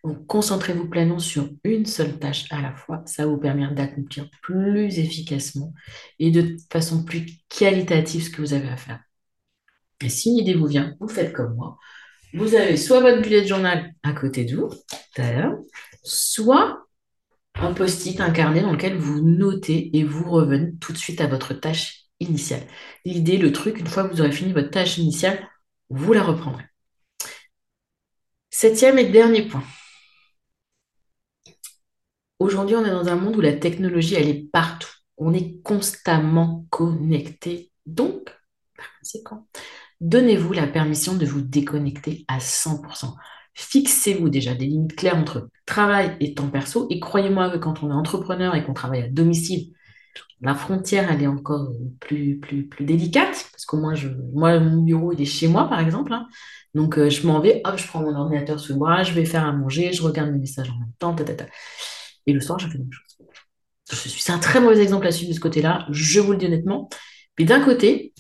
Donc, 0.04 0.26
concentrez-vous 0.26 0.90
pleinement 0.90 1.20
sur 1.20 1.48
une 1.64 1.86
seule 1.86 2.18
tâche 2.18 2.48
à 2.50 2.60
la 2.60 2.74
fois. 2.74 3.04
Ça 3.06 3.28
vous 3.28 3.38
permet 3.38 3.72
d'accomplir 3.72 4.32
plus 4.42 4.98
efficacement 4.98 5.76
et 6.18 6.32
de 6.32 6.58
façon 6.72 7.04
plus 7.04 7.28
qualitative 7.50 8.24
ce 8.24 8.30
que 8.32 8.42
vous 8.42 8.54
avez 8.54 8.70
à 8.70 8.78
faire. 8.78 9.00
Et 10.02 10.10
si 10.10 10.30
une 10.30 10.40
idée 10.40 10.56
vous 10.56 10.66
vient, 10.66 10.96
vous 11.00 11.08
faites 11.08 11.32
comme 11.32 11.54
moi 11.54 11.78
vous 12.36 12.56
avez 12.56 12.78
soit 12.78 13.00
votre 13.00 13.22
bullet 13.22 13.46
journal 13.48 13.94
à 14.04 14.14
côté 14.14 14.46
de 14.46 14.56
vous, 14.58 14.70
soit 16.04 16.86
un 17.56 17.74
post-it 17.74 18.20
incarné 18.20 18.62
dans 18.62 18.72
lequel 18.72 18.98
vous 18.98 19.22
notez 19.22 19.98
et 19.98 20.04
vous 20.04 20.30
revenez 20.30 20.74
tout 20.80 20.92
de 20.92 20.98
suite 20.98 21.22
à 21.22 21.28
votre 21.28 21.54
tâche 21.54 22.06
initiale. 22.20 22.64
L'idée, 23.06 23.38
le 23.38 23.52
truc, 23.52 23.80
une 23.80 23.88
fois 23.88 24.04
que 24.04 24.14
vous 24.14 24.22
aurez 24.22 24.32
fini 24.32 24.54
votre 24.54 24.72
tâche 24.72 24.98
initiale, 24.98 25.48
vous 25.90 26.14
la 26.14 26.24
reprendrez. 26.24 26.66
Septième 28.50 28.98
et 28.98 29.06
dernier 29.06 29.48
point. 29.48 29.64
Aujourd'hui, 32.40 32.76
on 32.76 32.86
est 32.86 32.92
dans 32.92 33.08
un 33.08 33.16
monde 33.16 33.38
où 33.38 33.42
la 33.42 33.54
technologie, 33.54 34.16
elle 34.16 34.30
est 34.30 34.50
partout. 34.52 34.90
On 35.18 35.34
est 35.34 35.62
constamment 35.62 36.66
connecté. 36.70 37.72
Donc, 37.86 38.26
par 38.76 38.88
conséquent, 39.00 39.48
Donnez-vous 40.02 40.54
la 40.54 40.68
permission 40.68 41.16
de 41.16 41.26
vous 41.26 41.42
déconnecter 41.42 42.26
à 42.28 42.40
100%. 42.40 43.14
Fixez-vous 43.54 44.30
déjà 44.30 44.54
des 44.54 44.66
limites 44.66 44.96
claires 44.96 45.16
entre 45.16 45.50
travail 45.66 46.18
et 46.20 46.34
temps 46.34 46.50
perso. 46.50 46.88
Et 46.90 47.00
croyez-moi 47.00 47.50
que 47.50 47.58
quand 47.58 47.84
on 47.84 47.90
est 47.90 47.94
entrepreneur 47.94 48.56
et 48.56 48.64
qu'on 48.64 48.74
travaille 48.74 49.04
à 49.04 49.10
domicile, 49.10 49.72
la 50.42 50.54
frontière, 50.54 51.10
elle 51.12 51.24
est 51.24 51.28
encore 51.28 51.72
plus, 52.00 52.40
plus, 52.40 52.68
plus 52.68 52.86
délicate. 52.86 53.48
Parce 53.52 53.66
qu'au 53.66 53.78
moins, 53.78 53.96
je, 53.96 54.10
moi, 54.34 54.60
mon 54.60 54.82
bureau, 54.82 55.14
il 55.14 55.22
est 55.22 55.26
chez 55.26 55.48
moi, 55.48 55.70
par 55.70 55.80
exemple. 55.80 56.14
Hein. 56.14 56.28
Donc, 56.74 56.98
euh, 56.98 57.10
je 57.10 57.26
m'en 57.26 57.40
vais, 57.40 57.62
hop, 57.64 57.78
je 57.78 57.88
prends 57.88 58.02
mon 58.02 58.14
ordinateur 58.14 58.60
sous 58.60 58.74
le 58.74 58.80
bras, 58.80 59.04
je 59.04 59.14
vais 59.14 59.24
faire 59.24 59.46
à 59.46 59.54
manger, 59.54 59.94
je 59.94 60.04
regarde 60.04 60.32
mes 60.32 60.40
messages 60.40 60.70
en 60.70 60.78
même 60.78 60.92
temps, 61.00 61.16
Et 62.28 62.34
le 62.34 62.42
soir, 62.42 62.60
je 62.60 62.68
fais 62.68 62.74
la 62.74 62.80
même 62.80 62.92
chose. 62.92 63.06
C'est 63.88 64.34
un 64.34 64.40
très 64.40 64.60
mauvais 64.60 64.82
exemple 64.82 65.06
là-dessus 65.06 65.28
de 65.28 65.34
ce 65.34 65.40
côté-là, 65.40 65.86
je 65.90 66.20
vous 66.20 66.34
le 66.34 66.38
dis 66.38 66.48
honnêtement. 66.48 66.90
Mais 67.40 67.46
d'un 67.46 67.62
côté, 67.62 68.14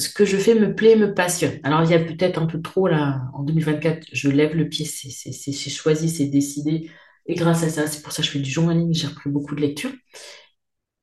ce 0.00 0.08
que 0.12 0.24
je 0.24 0.36
fais 0.36 0.54
me 0.54 0.74
plaît, 0.74 0.96
me 0.96 1.14
passionne. 1.14 1.60
Alors, 1.62 1.82
il 1.84 1.90
y 1.90 1.94
a 1.94 2.00
peut-être 2.00 2.40
un 2.40 2.46
peu 2.46 2.60
trop 2.60 2.88
là, 2.88 3.22
en 3.34 3.42
2024, 3.42 4.06
je 4.12 4.28
lève 4.28 4.56
le 4.56 4.68
pied, 4.68 4.84
c'est 4.84 5.70
choisi, 5.70 6.08
c'est 6.08 6.26
décidé. 6.26 6.90
Et 7.26 7.34
grâce 7.34 7.62
à 7.62 7.68
ça, 7.68 7.86
c'est 7.86 8.02
pour 8.02 8.12
ça 8.12 8.22
que 8.22 8.26
je 8.26 8.32
fais 8.32 8.38
du 8.40 8.50
journaling, 8.50 8.92
j'ai 8.94 9.06
repris 9.06 9.30
beaucoup 9.30 9.54
de 9.54 9.60
lectures. 9.60 9.92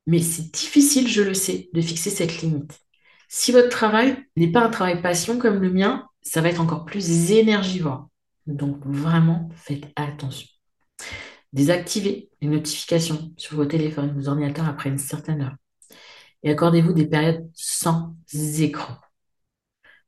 Mais 0.06 0.20
c'est 0.20 0.52
difficile, 0.52 1.08
je 1.08 1.22
le 1.22 1.34
sais, 1.34 1.68
de 1.72 1.80
fixer 1.80 2.10
cette 2.10 2.42
limite. 2.42 2.78
Si 3.28 3.52
votre 3.52 3.68
travail 3.68 4.16
n'est 4.36 4.50
pas 4.50 4.64
un 4.64 4.70
travail 4.70 5.02
passion 5.02 5.38
comme 5.38 5.60
le 5.62 5.70
mien, 5.70 6.06
ça 6.22 6.40
va 6.40 6.48
être 6.48 6.60
encore 6.60 6.84
plus 6.84 7.30
énergivore. 7.30 8.08
Donc, 8.46 8.78
vraiment, 8.84 9.48
faites 9.54 9.84
attention. 9.96 10.48
Désactivez 11.52 12.30
les 12.40 12.48
notifications 12.48 13.32
sur 13.36 13.56
vos 13.56 13.66
téléphones, 13.66 14.12
vos 14.18 14.28
ordinateurs 14.28 14.68
après 14.68 14.90
une 14.90 14.98
certaine 14.98 15.42
heure 15.42 15.56
et 16.42 16.50
accordez-vous 16.50 16.92
des 16.92 17.06
périodes 17.06 17.48
sans 17.54 18.14
écran. 18.32 18.94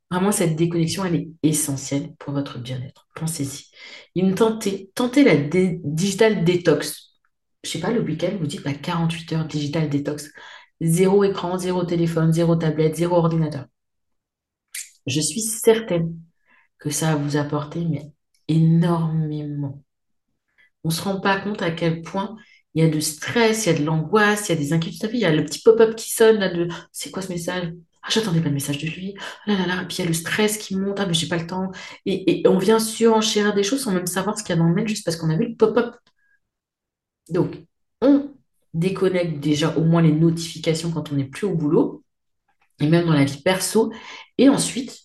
Vraiment, 0.09 0.31
cette 0.33 0.57
déconnexion, 0.57 1.05
elle 1.05 1.15
est 1.15 1.29
essentielle 1.41 2.13
pour 2.19 2.33
votre 2.33 2.59
bien-être. 2.59 3.07
Pensez-y. 3.15 3.71
Tentez, 4.35 4.91
tentez 4.93 5.23
la 5.23 5.37
digital 5.37 6.43
détox. 6.43 7.17
Je 7.63 7.69
sais 7.69 7.79
pas, 7.79 7.91
le 7.91 8.01
week-end, 8.01 8.35
vous 8.39 8.47
dites 8.47 8.63
bah, 8.63 8.73
48 8.73 9.33
heures 9.33 9.45
digital 9.45 9.89
détox. 9.89 10.29
Zéro 10.81 11.23
écran, 11.23 11.57
zéro 11.57 11.85
téléphone, 11.85 12.33
zéro 12.33 12.55
tablette, 12.55 12.95
zéro 12.97 13.15
ordinateur. 13.15 13.65
Je 15.05 15.21
suis 15.21 15.41
certaine 15.41 16.17
que 16.77 16.89
ça 16.89 17.13
va 17.13 17.15
vous 17.15 17.37
apporter 17.37 17.85
mais 17.85 18.11
énormément. 18.47 19.83
On 20.83 20.89
ne 20.89 20.93
se 20.93 21.01
rend 21.03 21.19
pas 21.21 21.39
compte 21.39 21.61
à 21.61 21.71
quel 21.71 22.01
point 22.01 22.35
il 22.73 22.83
y 22.83 22.87
a 22.87 22.89
de 22.89 22.99
stress, 22.99 23.65
il 23.65 23.73
y 23.73 23.75
a 23.75 23.79
de 23.79 23.85
l'angoisse, 23.85 24.49
il 24.49 24.53
y 24.53 24.57
a 24.57 24.61
des 24.61 24.73
inquiétudes. 24.73 25.09
Il 25.13 25.19
y 25.19 25.25
a 25.25 25.31
le 25.31 25.43
petit 25.43 25.61
pop-up 25.61 25.95
qui 25.95 26.09
sonne 26.11 26.39
là 26.39 26.49
de 26.49 26.67
c'est 26.91 27.11
quoi 27.11 27.21
ce 27.21 27.29
message? 27.29 27.73
Ah, 28.03 28.07
j'attendais 28.09 28.41
pas 28.41 28.49
de 28.49 28.53
message 28.53 28.79
de 28.79 28.87
lui. 28.87 29.15
Ah 29.45 29.51
là 29.51 29.57
là 29.59 29.67
là. 29.67 29.85
Puis 29.85 29.97
il 29.97 30.01
y 30.01 30.03
a 30.05 30.07
le 30.07 30.13
stress 30.13 30.57
qui 30.57 30.75
monte. 30.75 30.99
Ah, 30.99 31.05
mais 31.05 31.13
j'ai 31.13 31.27
pas 31.27 31.37
le 31.37 31.47
temps. 31.47 31.71
Et, 32.05 32.43
on 32.47 32.57
vient 32.57 32.79
surenchérir 32.79 33.53
des 33.53 33.63
choses 33.63 33.83
sans 33.83 33.91
même 33.91 34.07
savoir 34.07 34.37
ce 34.37 34.43
qu'il 34.43 34.55
y 34.55 34.59
a 34.59 34.61
dans 34.61 34.67
le 34.67 34.73
mail 34.73 34.87
juste 34.87 35.05
parce 35.05 35.17
qu'on 35.17 35.29
a 35.29 35.37
vu 35.37 35.49
le 35.49 35.55
pop-up. 35.55 35.95
Donc, 37.29 37.55
on 38.01 38.33
déconnecte 38.73 39.39
déjà 39.39 39.75
au 39.77 39.83
moins 39.83 40.01
les 40.01 40.11
notifications 40.11 40.91
quand 40.91 41.11
on 41.11 41.15
n'est 41.15 41.25
plus 41.25 41.45
au 41.47 41.55
boulot 41.55 42.03
et 42.79 42.87
même 42.87 43.05
dans 43.05 43.13
la 43.13 43.25
vie 43.25 43.41
perso. 43.41 43.91
Et 44.37 44.49
ensuite, 44.49 44.97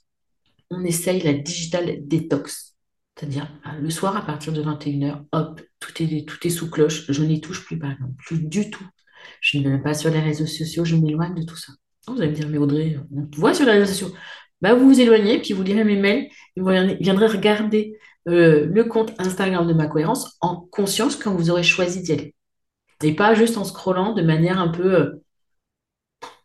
on 0.71 0.85
essaye 0.85 1.23
la 1.23 1.35
digital 1.35 2.07
détox. 2.07 2.76
C'est-à-dire, 3.17 3.49
bah, 3.65 3.73
le 3.81 3.91
soir, 3.91 4.17
à 4.17 4.23
partir 4.23 4.53
de 4.53 4.63
21h, 4.63 5.25
hop, 5.33 5.61
tout 5.81 6.03
est, 6.03 6.29
tout 6.29 6.47
est 6.47 6.51
sous 6.51 6.71
cloche. 6.71 7.11
Je 7.11 7.23
n'y 7.23 7.41
touche 7.41 7.65
plus, 7.65 7.79
par 7.79 7.93
exemple. 7.93 8.13
Plus 8.19 8.41
du 8.41 8.71
tout. 8.71 8.87
Je 9.41 9.59
ne 9.59 9.65
vais 9.65 9.71
même 9.71 9.83
pas 9.83 9.95
sur 9.95 10.11
les 10.11 10.21
réseaux 10.21 10.47
sociaux, 10.47 10.85
je 10.85 10.97
m'éloigne 10.97 11.35
de 11.35 11.43
tout 11.45 11.57
ça. 11.57 11.73
Oh, 12.09 12.13
vous 12.13 12.21
allez 12.21 12.31
me 12.31 12.37
dire, 12.37 12.49
mais 12.49 12.59
Audrey, 12.59 12.99
on 13.15 13.27
te 13.27 13.37
voit 13.37 13.55
sur 13.55 13.65
les 13.67 13.73
réseaux 13.73 13.87
sociaux. 13.87 14.15
Bah, 14.61 14.75
vous 14.75 14.87
vous 14.89 15.01
éloignez, 15.01 15.41
puis 15.41 15.55
vous 15.55 15.63
lirez 15.63 15.85
mes 15.85 15.97
mails, 15.97 16.29
et 16.57 16.61
vous 16.61 16.71
viendrez 17.01 17.27
regarder 17.27 17.99
euh, 18.29 18.67
le 18.67 18.85
compte 18.85 19.13
Instagram 19.19 19.67
de 19.67 19.73
ma 19.73 19.87
cohérence 19.87 20.37
en 20.41 20.57
conscience 20.71 21.17
quand 21.17 21.35
vous 21.35 21.51
aurez 21.51 21.63
choisi 21.63 22.03
d'y 22.03 22.13
aller. 22.13 22.35
Et 23.03 23.15
pas 23.15 23.35
juste 23.35 23.57
en 23.59 23.65
scrollant 23.65 24.15
de 24.15 24.23
manière 24.23 24.59
un 24.59 24.69
peu. 24.69 24.95
Euh, 24.95 25.23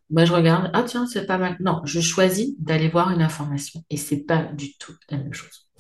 bah, 0.10 0.26
je 0.26 0.34
regarde, 0.34 0.70
ah 0.74 0.84
tiens, 0.84 1.06
c'est 1.08 1.26
pas 1.26 1.38
mal. 1.38 1.58
Non, 1.60 1.82
je 1.86 2.02
choisis 2.02 2.54
d'aller 2.60 2.90
voir 2.90 3.12
une 3.12 3.22
information 3.22 3.84
et 3.90 3.98
c'est 3.98 4.24
pas 4.26 4.44
du 4.44 4.78
tout 4.78 4.94
la 5.10 5.18
même 5.18 5.34
chose. 5.34 5.71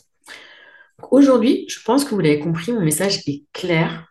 Aujourd'hui, 1.10 1.66
je 1.68 1.80
pense 1.84 2.06
que 2.06 2.14
vous 2.14 2.20
l'avez 2.20 2.40
compris, 2.40 2.72
mon 2.72 2.82
message 2.82 3.28
est 3.28 3.46
clair. 3.54 4.08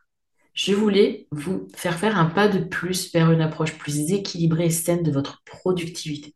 Je 0.54 0.74
voulais 0.74 1.28
vous 1.30 1.68
faire 1.74 1.98
faire 1.98 2.18
un 2.18 2.26
pas 2.26 2.48
de 2.48 2.58
plus 2.58 3.12
vers 3.12 3.30
une 3.30 3.40
approche 3.40 3.78
plus 3.78 4.12
équilibrée 4.12 4.66
et 4.66 4.70
saine 4.70 5.02
de 5.02 5.12
votre 5.12 5.42
productivité. 5.44 6.34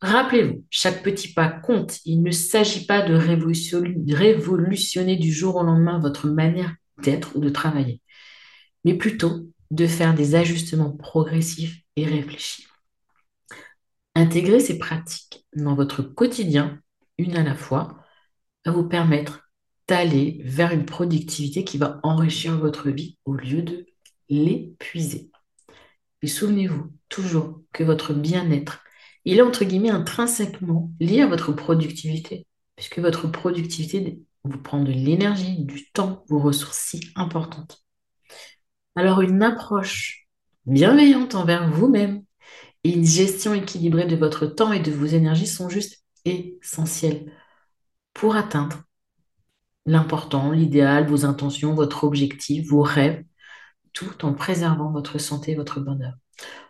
Rappelez-vous, 0.00 0.64
chaque 0.68 1.02
petit 1.02 1.32
pas 1.32 1.48
compte. 1.48 2.00
Il 2.04 2.22
ne 2.22 2.30
s'agit 2.30 2.84
pas 2.84 3.02
de 3.02 3.14
révolutionner 3.14 5.16
du 5.16 5.32
jour 5.32 5.56
au 5.56 5.62
lendemain 5.62 5.98
votre 5.98 6.28
manière 6.28 6.74
d'être 7.02 7.36
ou 7.36 7.40
de 7.40 7.48
travailler, 7.48 8.02
mais 8.84 8.94
plutôt 8.94 9.48
de 9.70 9.86
faire 9.86 10.14
des 10.14 10.34
ajustements 10.34 10.92
progressifs 10.92 11.78
et 11.96 12.04
réfléchis. 12.04 12.66
Intégrer 14.14 14.60
ces 14.60 14.78
pratiques 14.78 15.46
dans 15.56 15.74
votre 15.74 16.02
quotidien, 16.02 16.80
une 17.18 17.36
à 17.36 17.42
la 17.42 17.54
fois, 17.54 17.98
va 18.64 18.72
vous 18.72 18.88
permettre 18.88 19.43
d'aller 19.88 20.40
vers 20.44 20.72
une 20.72 20.86
productivité 20.86 21.64
qui 21.64 21.78
va 21.78 22.00
enrichir 22.02 22.58
votre 22.58 22.90
vie 22.90 23.18
au 23.24 23.34
lieu 23.34 23.62
de 23.62 23.86
l'épuiser. 24.28 25.30
Et 26.22 26.26
souvenez-vous 26.26 26.90
toujours 27.08 27.60
que 27.72 27.84
votre 27.84 28.14
bien-être, 28.14 28.82
il 29.24 29.38
est 29.38 29.42
entre 29.42 29.64
guillemets 29.64 29.90
intrinsèquement 29.90 30.90
lié 31.00 31.20
à 31.20 31.26
votre 31.26 31.52
productivité, 31.52 32.46
puisque 32.76 32.98
votre 32.98 33.28
productivité 33.28 34.20
vous 34.44 34.58
prend 34.58 34.82
de 34.82 34.92
l'énergie, 34.92 35.64
du 35.64 35.90
temps, 35.90 36.24
vos 36.28 36.38
ressources 36.38 36.78
si 36.78 37.00
importantes. 37.14 37.84
Alors 38.96 39.20
une 39.20 39.42
approche 39.42 40.28
bienveillante 40.66 41.34
envers 41.34 41.70
vous-même 41.70 42.22
et 42.84 42.92
une 42.92 43.04
gestion 43.06 43.54
équilibrée 43.54 44.06
de 44.06 44.16
votre 44.16 44.46
temps 44.46 44.72
et 44.72 44.80
de 44.80 44.92
vos 44.92 45.06
énergies 45.06 45.46
sont 45.46 45.68
juste 45.68 46.04
essentielles 46.24 47.32
pour 48.12 48.36
atteindre 48.36 48.82
l'important, 49.86 50.50
l'idéal, 50.50 51.06
vos 51.06 51.24
intentions, 51.24 51.74
votre 51.74 52.04
objectif, 52.04 52.68
vos 52.68 52.82
rêves, 52.82 53.24
tout 53.92 54.24
en 54.24 54.34
préservant 54.34 54.90
votre 54.90 55.18
santé 55.18 55.54
votre 55.54 55.80
bonheur. 55.80 56.14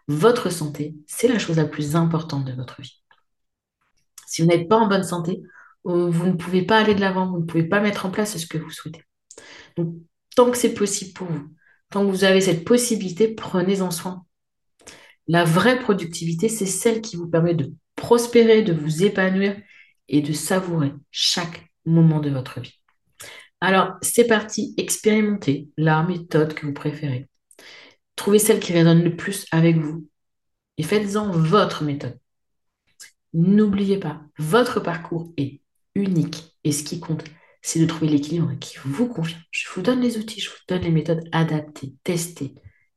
Votre 0.09 0.51
santé, 0.51 0.95
c'est 1.07 1.29
la 1.29 1.39
chose 1.39 1.57
la 1.57 1.65
plus 1.65 1.97
importante 1.97 2.45
de 2.45 2.53
votre 2.53 2.83
vie. 2.83 3.03
Si 4.27 4.43
vous 4.43 4.49
n'êtes 4.49 4.69
pas 4.69 4.77
en 4.77 4.89
bonne 4.89 5.05
santé, 5.05 5.43
euh, 5.87 6.11
vous 6.11 6.27
ne 6.27 6.33
pouvez 6.33 6.63
pas 6.63 6.79
aller 6.79 6.95
de 6.95 7.01
l'avant, 7.01 7.31
vous 7.31 7.39
ne 7.39 7.45
pouvez 7.45 7.65
pas 7.65 7.81
mettre 7.81 8.07
en 8.07 8.11
place 8.11 8.37
ce 8.37 8.47
que 8.47 8.59
vous 8.59 8.71
souhaitez. 8.71 9.03
Donc, 9.77 9.95
tant 10.37 10.51
que 10.51 10.59
c'est 10.59 10.75
possible 10.75 11.13
pour 11.13 11.29
vous, 11.29 11.49
tant 11.91 12.05
que 12.05 12.11
vous 12.11 12.25
avez 12.25 12.41
cette 12.41 12.65
possibilité, 12.65 13.29
prenez-en 13.29 13.91
soin. 13.91 14.25
La 15.27 15.45
vraie 15.45 15.79
productivité, 15.79 16.49
c'est 16.49 16.67
celle 16.67 17.01
qui 17.01 17.17
vous 17.17 17.29
permet 17.29 17.55
de 17.55 17.73
prospérer, 17.97 18.63
de 18.63 18.75
vous 18.75 19.05
épanouir 19.05 19.57
et 20.09 20.21
de 20.21 20.33
savourer 20.33 20.93
chaque 21.11 21.71
moment 21.87 22.21
de 22.21 22.31
votre 22.31 22.61
vie. 22.61 22.79
Alors, 23.65 23.95
c'est 24.03 24.27
parti, 24.27 24.75
expérimentez 24.77 25.71
la 25.79 26.03
méthode 26.03 26.53
que 26.53 26.67
vous 26.67 26.75
préférez. 26.75 27.31
Trouvez 28.15 28.39
celle 28.39 28.61
qui 28.61 28.75
résonne 28.75 29.03
le 29.03 29.17
plus 29.17 29.47
avec 29.53 29.79
vous 29.79 30.07
et 30.77 30.83
faites-en 30.83 31.31
votre 31.31 31.83
méthode. 31.83 32.19
N'oubliez 33.33 33.97
pas, 33.97 34.21
votre 34.39 34.81
parcours 34.81 35.33
est 35.39 35.63
unique 35.95 36.59
et 36.63 36.73
ce 36.73 36.85
qui 36.85 37.01
compte, 37.01 37.25
c'est 37.63 37.81
de 37.81 37.87
trouver 37.87 38.09
l'équilibre 38.09 38.53
qui 38.61 38.77
vous 38.85 39.09
convient. 39.09 39.39
Je 39.51 39.67
vous 39.75 39.81
donne 39.81 40.03
les 40.03 40.19
outils, 40.19 40.43
je 40.43 40.51
vous 40.51 40.57
donne 40.69 40.83
les 40.83 40.91
méthodes 40.91 41.27
adaptées, 41.33 41.95
testées 42.05 42.53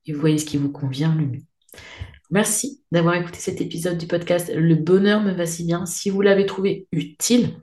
et 0.06 0.12
vous 0.12 0.19
voyez 0.19 0.38
ce 0.38 0.43
qui 0.43 0.58
vous 0.58 0.73
convient 0.73 1.15
le 1.15 1.27
mieux. 1.27 1.43
Merci 2.30 2.84
d'avoir 2.91 3.15
écouté 3.15 3.39
cet 3.39 3.62
épisode 3.62 3.97
du 3.97 4.06
podcast 4.06 4.51
Le 4.53 4.75
bonheur 4.75 5.21
me 5.21 5.32
va 5.32 5.45
si 5.45 5.63
bien. 5.63 5.86
Si 5.86 6.10
vous 6.10 6.19
l'avez 6.19 6.45
trouvé 6.45 6.89
utile, 6.91 7.53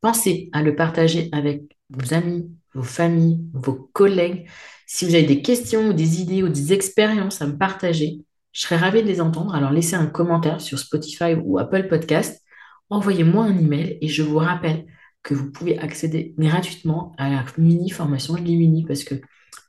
Pensez 0.00 0.48
à 0.52 0.62
le 0.62 0.74
partager 0.74 1.28
avec 1.32 1.62
vos 1.90 2.14
amis, 2.14 2.50
vos 2.74 2.82
familles, 2.82 3.40
vos 3.52 3.90
collègues. 3.92 4.48
Si 4.86 5.04
vous 5.04 5.14
avez 5.14 5.24
des 5.24 5.42
questions 5.42 5.88
ou 5.88 5.92
des 5.92 6.20
idées 6.20 6.42
ou 6.42 6.48
des 6.48 6.72
expériences 6.72 7.42
à 7.42 7.46
me 7.46 7.58
partager, 7.58 8.20
je 8.52 8.62
serais 8.62 8.76
ravie 8.76 9.02
de 9.02 9.06
les 9.06 9.20
entendre. 9.20 9.54
Alors 9.54 9.70
laissez 9.70 9.96
un 9.96 10.06
commentaire 10.06 10.60
sur 10.60 10.78
Spotify 10.78 11.34
ou 11.34 11.58
Apple 11.58 11.88
Podcast. 11.88 12.42
Envoyez-moi 12.88 13.44
un 13.44 13.58
email 13.58 13.98
et 14.00 14.08
je 14.08 14.22
vous 14.22 14.38
rappelle 14.38 14.86
que 15.22 15.34
vous 15.34 15.52
pouvez 15.52 15.78
accéder 15.78 16.34
gratuitement 16.38 17.12
à 17.18 17.28
la 17.28 17.44
mini 17.58 17.90
formation. 17.90 18.36
Je 18.36 18.42
dis 18.42 18.56
mini 18.56 18.84
parce 18.84 19.04
que 19.04 19.14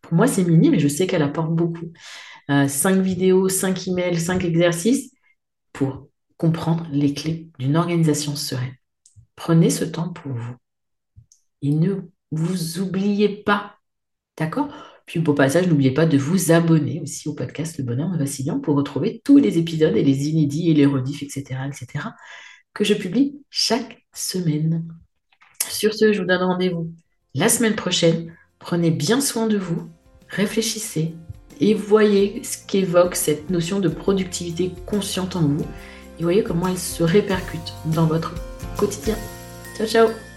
pour 0.01 0.13
moi 0.13 0.27
c'est 0.27 0.43
mini, 0.43 0.69
mais 0.69 0.79
je 0.79 0.87
sais 0.87 1.07
qu'elle 1.07 1.23
apporte 1.23 1.53
beaucoup. 1.53 1.91
Euh, 2.49 2.67
cinq 2.67 2.97
vidéos, 3.01 3.49
cinq 3.49 3.87
emails, 3.87 4.19
cinq 4.19 4.43
exercices 4.43 5.11
pour 5.73 6.07
comprendre 6.37 6.87
les 6.91 7.13
clés 7.13 7.49
d'une 7.59 7.75
organisation 7.75 8.35
sereine. 8.35 8.73
Prenez 9.41 9.71
ce 9.71 9.85
temps 9.85 10.09
pour 10.09 10.33
vous. 10.33 10.53
Et 11.63 11.71
ne 11.71 11.95
vous 12.29 12.79
oubliez 12.79 13.27
pas. 13.27 13.77
D'accord? 14.37 14.71
Puis 15.07 15.19
au 15.25 15.33
passage, 15.33 15.67
n'oubliez 15.67 15.89
pas 15.89 16.05
de 16.05 16.15
vous 16.15 16.51
abonner 16.51 17.01
aussi 17.01 17.27
au 17.27 17.33
podcast 17.33 17.79
Le 17.79 17.83
Bonheur 17.83 18.15
Vacillant 18.15 18.59
pour 18.59 18.75
retrouver 18.75 19.19
tous 19.25 19.39
les 19.39 19.57
épisodes 19.57 19.97
et 19.97 20.03
les 20.03 20.29
inédits 20.29 20.69
et 20.69 20.75
les 20.75 20.85
rediffs, 20.85 21.23
etc., 21.23 21.59
etc., 21.65 22.09
que 22.75 22.83
je 22.83 22.93
publie 22.93 23.41
chaque 23.49 24.05
semaine. 24.13 24.87
Sur 25.67 25.95
ce, 25.95 26.13
je 26.13 26.21
vous 26.21 26.27
donne 26.27 26.43
rendez-vous 26.43 26.93
la 27.33 27.49
semaine 27.49 27.75
prochaine. 27.75 28.35
Prenez 28.59 28.91
bien 28.91 29.21
soin 29.21 29.47
de 29.47 29.57
vous, 29.57 29.89
réfléchissez 30.29 31.15
et 31.59 31.73
voyez 31.73 32.43
ce 32.43 32.63
qu'évoque 32.67 33.15
cette 33.15 33.49
notion 33.49 33.79
de 33.79 33.89
productivité 33.89 34.71
consciente 34.85 35.35
en 35.35 35.47
vous 35.47 35.65
et 36.19 36.23
voyez 36.23 36.43
comment 36.43 36.67
elle 36.67 36.77
se 36.77 37.01
répercute 37.01 37.73
dans 37.87 38.05
votre 38.05 38.35
quotidien. 38.77 39.17
Ciao, 39.77 39.87
ciao 39.87 40.30